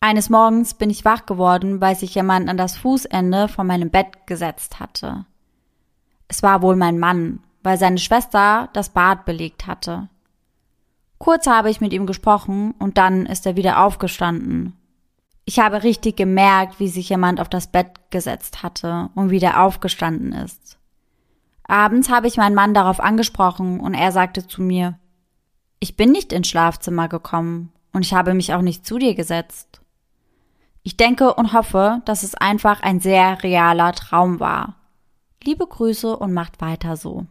[0.00, 4.26] Eines Morgens bin ich wach geworden, weil sich jemand an das Fußende von meinem Bett
[4.26, 5.26] gesetzt hatte.
[6.28, 10.08] Es war wohl mein Mann, weil seine Schwester das Bad belegt hatte.
[11.18, 14.78] Kurz habe ich mit ihm gesprochen und dann ist er wieder aufgestanden.
[15.44, 20.32] Ich habe richtig gemerkt, wie sich jemand auf das Bett gesetzt hatte und wieder aufgestanden
[20.32, 20.78] ist.
[21.64, 24.98] Abends habe ich meinen Mann darauf angesprochen und er sagte zu mir,
[25.80, 29.80] ich bin nicht ins Schlafzimmer gekommen und ich habe mich auch nicht zu dir gesetzt.
[30.84, 34.76] Ich denke und hoffe, dass es einfach ein sehr realer Traum war.
[35.42, 37.26] Liebe Grüße und macht weiter so.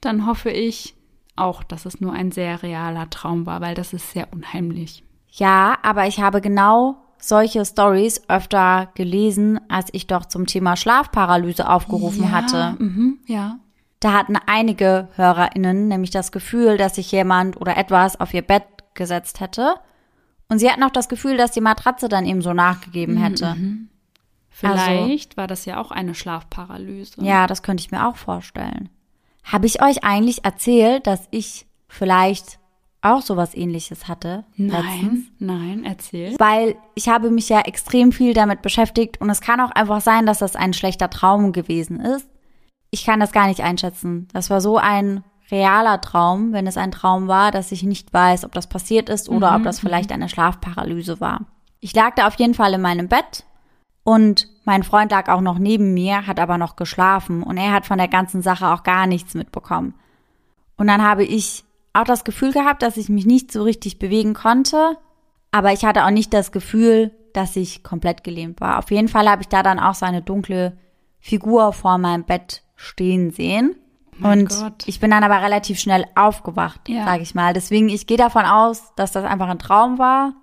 [0.00, 0.94] Dann hoffe ich,
[1.36, 5.02] auch, dass es nur ein sehr realer Traum war, weil das ist sehr unheimlich.
[5.28, 11.68] Ja, aber ich habe genau solche Stories öfter gelesen, als ich doch zum Thema Schlafparalyse
[11.68, 12.76] aufgerufen ja, hatte.
[12.78, 13.58] Mhm, ja.
[14.00, 18.64] Da hatten einige HörerInnen nämlich das Gefühl, dass sich jemand oder etwas auf ihr Bett
[18.94, 19.76] gesetzt hätte.
[20.48, 23.56] Und sie hatten auch das Gefühl, dass die Matratze dann eben so nachgegeben Mhm, hätte.
[24.50, 27.22] Vielleicht war das ja auch eine Schlafparalyse.
[27.22, 28.90] Ja, das könnte ich mir auch vorstellen.
[29.44, 32.58] Habe ich euch eigentlich erzählt, dass ich vielleicht
[33.02, 34.44] auch sowas ähnliches hatte?
[34.56, 35.26] letztens?
[35.38, 36.34] Nein, nein, erzähl.
[36.38, 40.24] Weil ich habe mich ja extrem viel damit beschäftigt und es kann auch einfach sein,
[40.24, 42.28] dass das ein schlechter Traum gewesen ist.
[42.90, 44.28] Ich kann das gar nicht einschätzen.
[44.32, 48.44] Das war so ein realer Traum, wenn es ein Traum war, dass ich nicht weiß,
[48.44, 51.46] ob das passiert ist oder ob das vielleicht eine Schlafparalyse war.
[51.80, 53.44] Ich lag da auf jeden Fall in meinem Bett
[54.04, 57.86] und mein Freund lag auch noch neben mir, hat aber noch geschlafen und er hat
[57.86, 59.94] von der ganzen Sache auch gar nichts mitbekommen.
[60.76, 64.34] Und dann habe ich auch das Gefühl gehabt, dass ich mich nicht so richtig bewegen
[64.34, 64.96] konnte,
[65.50, 68.78] aber ich hatte auch nicht das Gefühl, dass ich komplett gelähmt war.
[68.78, 70.76] Auf jeden Fall habe ich da dann auch so eine dunkle
[71.20, 73.76] Figur vor meinem Bett stehen sehen.
[74.18, 74.84] Mein und Gott.
[74.86, 77.04] ich bin dann aber relativ schnell aufgewacht, Ja.
[77.04, 77.54] sage ich mal.
[77.54, 80.34] Deswegen, ich gehe davon aus, dass das einfach ein Traum war,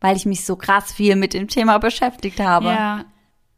[0.00, 2.66] weil ich mich so krass viel mit dem Thema beschäftigt habe.
[2.68, 3.04] Ja,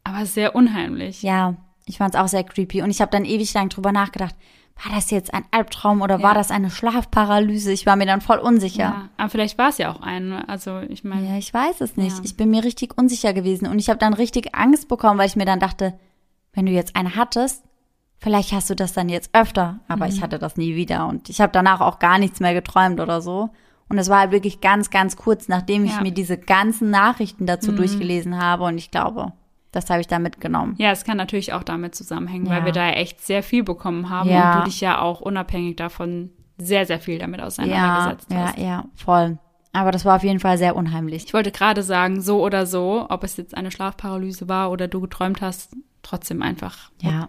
[0.04, 1.22] aber sehr unheimlich.
[1.22, 1.54] Ja,
[1.86, 2.82] ich fand es auch sehr creepy.
[2.82, 4.34] Und ich habe dann ewig lang drüber nachgedacht,
[4.84, 6.34] war das jetzt ein Albtraum oder war Ja.
[6.34, 7.72] das eine Schlafparalyse?
[7.72, 8.78] Ich war mir dann voll unsicher.
[8.82, 10.32] Ja, aber vielleicht war es ja auch ein.
[10.32, 12.16] Also ich meine, Ja, ich weiß es nicht.
[12.18, 12.24] Ja.
[12.24, 15.36] Ich bin mir richtig unsicher gewesen und ich habe dann richtig Angst bekommen, weil ich
[15.36, 15.94] mir dann dachte,
[16.52, 17.62] wenn du jetzt eine hattest,
[18.18, 19.80] vielleicht hast du das dann jetzt öfter.
[19.88, 23.00] Aber ich hatte das nie wieder und ich habe danach auch gar nichts mehr geträumt
[23.00, 23.50] oder so.
[23.88, 26.00] Und es war halt wirklich ganz, ganz kurz, nachdem ich Ja.
[26.00, 29.32] mir diese ganzen Nachrichten dazu durchgelesen habe und ich glaube,
[29.72, 30.74] das habe ich da mitgenommen.
[30.78, 32.52] ja, es kann natürlich auch damit zusammenhängen, Ja.
[32.52, 34.52] weil wir da echt sehr viel bekommen haben Ja.
[34.52, 38.58] und du dich ja auch unabhängig davon sehr, sehr viel damit Ja, auseinandergesetzt ja, hast.
[38.58, 39.38] ja, voll.
[39.72, 41.24] Aber das war auf jeden Fall sehr unheimlich.
[41.24, 45.00] Ich wollte gerade sagen, so oder so, ob es jetzt eine Schlafparalyse war oder du
[45.00, 46.90] geträumt hast, trotzdem einfach.
[47.00, 47.28] Ja,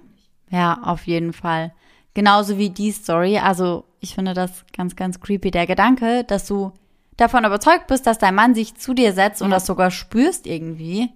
[0.49, 1.73] ja, auf jeden Fall.
[2.13, 3.37] Genauso wie die Story.
[3.39, 5.49] Also ich finde das ganz, ganz creepy.
[5.51, 6.73] Der Gedanke, dass du
[7.15, 9.55] davon überzeugt bist, dass dein Mann sich zu dir setzt und Ja.
[9.55, 11.09] das sogar spürst irgendwie.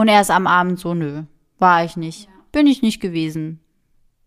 [0.00, 1.22] Und er ist am Abend so, nö,
[1.58, 2.28] war ich nicht.
[2.52, 3.60] Bin ich nicht gewesen.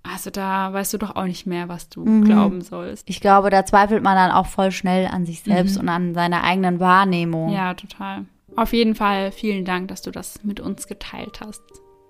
[0.03, 2.23] Also da weißt du doch auch nicht mehr, was du Mhm.
[2.25, 3.09] glauben sollst.
[3.09, 6.43] Ich glaube, da zweifelt man dann auch voll schnell an sich selbst und an seiner
[6.43, 7.51] eigenen Wahrnehmung.
[7.53, 8.25] Ja, total.
[8.55, 11.63] Auf jeden Fall vielen Dank, dass du das mit uns geteilt hast.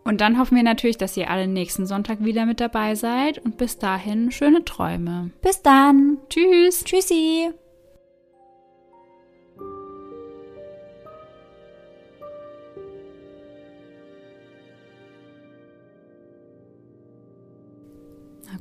[0.04, 3.58] Und dann hoffen wir natürlich, dass ihr alle nächsten Sonntag wieder mit dabei seid und
[3.58, 5.30] bis dahin schöne Träume.
[5.42, 6.18] Bis dann.
[6.30, 6.84] Tschüss.
[6.84, 7.52] Tschüssi.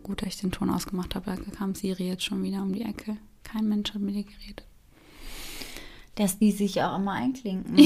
[0.02, 2.82] Gut, dass ich den Ton ausgemacht habe, da kam Siri jetzt schon wieder um die
[2.82, 3.16] Ecke.
[3.44, 4.64] Kein Mensch hat mit dir geredet.
[6.16, 7.76] Dass die sich auch immer einklinken.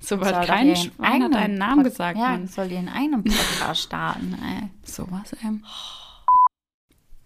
[0.00, 2.18] So Soll hat doch kein Schwein hat einen Namen Pod- gesagt.
[2.18, 2.46] Ja, Mann.
[2.46, 4.68] soll ihren eigenen Podcast starten, ey.
[4.82, 5.64] Sowas, ähm.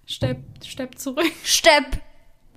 [0.07, 1.31] Stepp, stepp zurück.
[1.45, 2.01] Stepp.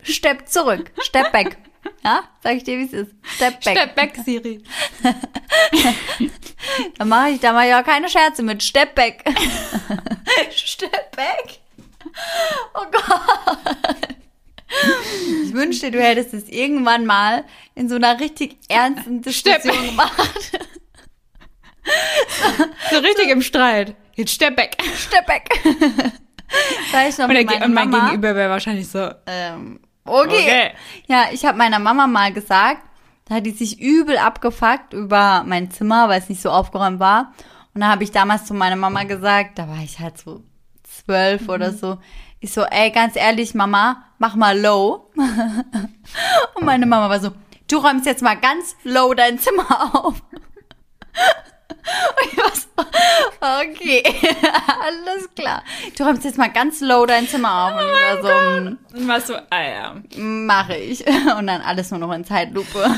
[0.04, 0.92] Stepp zurück.
[1.02, 1.58] Stepp back.
[2.04, 3.12] Ja, sag ich dir, wie es ist.
[3.24, 3.78] Step back.
[3.78, 4.64] Stepp weg, Siri.
[6.98, 8.62] Da mache ich, da mach ich auch keine Scherze mit.
[8.64, 9.24] Step back.
[10.52, 11.60] Step back.
[12.76, 13.98] Oh Gott.
[15.46, 17.44] Ich wünschte, du hättest es irgendwann mal
[17.76, 19.86] in so einer richtig ernsten Diskussion Step back.
[19.90, 20.60] gemacht.
[22.92, 23.96] so richtig im Streit.
[24.16, 24.78] Jetzt stepp weg.
[24.96, 25.50] Stepp weg.
[26.92, 29.10] da ich noch Und, der, und mein Mama, Gegenüber wäre wahrscheinlich so.
[29.26, 29.80] ähm,
[30.12, 30.42] okay.
[30.42, 30.72] Okay.
[31.08, 32.82] Ja, ich habe meiner Mama mal gesagt,
[33.26, 37.34] da hat die sich übel abgefuckt über mein Zimmer, weil es nicht so aufgeräumt war.
[37.74, 40.44] Und da habe ich damals zu meiner Mama gesagt, da war ich halt so
[40.84, 41.98] zwölf oder so.
[42.40, 45.12] Ich so, ey, ganz ehrlich, Mama, mach mal low.
[46.56, 47.32] Und meine Mama war so,
[47.70, 50.22] du räumst jetzt mal ganz low dein Zimmer auf.
[51.84, 54.04] Und ich war so, okay,
[54.82, 55.64] alles klar.
[55.98, 57.74] Du räumst jetzt mal ganz low dein Zimmer auf.
[57.82, 59.96] Und ich war so, Und warst so, ah ja.
[60.18, 61.06] Mache ich.
[61.08, 62.80] Und dann alles nur noch in Zeitlupe.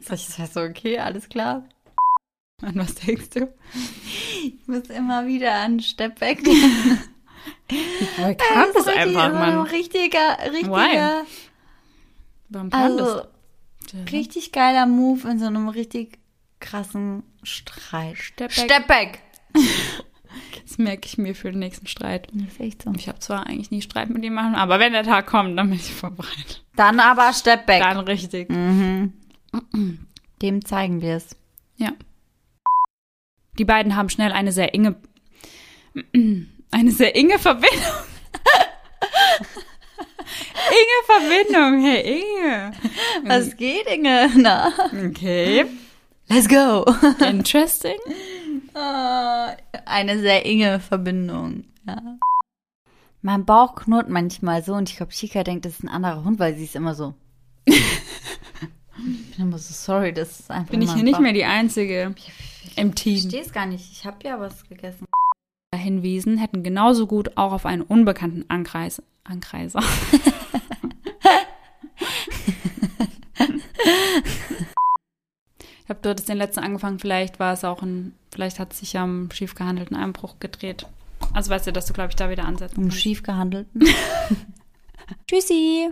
[0.00, 1.64] Sag ich, das heißt so, okay, alles klar.
[2.62, 3.52] An was denkst du?
[4.42, 6.40] Ich muss immer wieder an Stepback.
[8.16, 9.60] Woher kam das einfach, So ein Mann?
[9.62, 11.24] richtiger, richtiger, Why?
[12.48, 13.22] Warum kam also
[13.92, 14.12] das?
[14.12, 16.17] richtig geiler Move in so einem richtig
[16.60, 18.16] krassen Streit.
[18.18, 18.52] Stepback.
[18.52, 19.18] Stepback.
[20.62, 22.28] Das merke ich mir für den nächsten Streit.
[22.32, 22.92] Das ist echt so.
[22.94, 25.70] Ich habe zwar eigentlich nie Streit mit ihm machen, aber wenn der Tag kommt, dann
[25.70, 26.62] bin ich vorbereitet.
[26.76, 27.80] Dann aber Stepback.
[27.80, 28.50] Dann richtig.
[28.50, 29.14] Mhm.
[30.42, 31.34] Dem zeigen wir es.
[31.76, 31.92] Ja.
[33.58, 34.96] Die beiden haben schnell eine sehr enge,
[36.70, 37.78] eine sehr enge Verbindung.
[40.70, 42.72] Inge Verbindung, hey Inge.
[43.24, 44.30] Was geht, Inge?
[44.36, 44.72] Na,
[45.06, 45.64] Okay.
[46.28, 46.84] Let's go.
[47.24, 47.98] Interesting.
[48.74, 49.56] Ah,
[49.86, 51.64] Eine sehr enge Verbindung.
[51.86, 52.00] Ja.
[53.22, 56.38] Mein Bauch knurrt manchmal so und ich glaube, Chica denkt, das ist ein anderer Hund,
[56.38, 57.14] weil sie ist immer so.
[57.64, 57.76] ich
[58.96, 62.14] bin immer so sorry, das ist einfach Bin ich hier nicht mehr die Einzige
[62.76, 63.20] im Ich Team.
[63.20, 63.90] verstehe es gar nicht.
[63.92, 65.04] Ich habe ja was gegessen.
[65.74, 69.80] Hinwiesen hätten genauso gut auch auf einen unbekannten Ankreis, Ankreiser.
[75.88, 78.80] ich glaube, du hattest den letzten angefangen, vielleicht war es auch ein, vielleicht hat es
[78.80, 80.84] sich ja um schief gehandelten Einbruch gedreht.
[81.32, 83.88] Also weißt du, dass du, glaube ich, da wieder ansetzen Um schief gehandelten.
[85.26, 85.88] Tschüssi.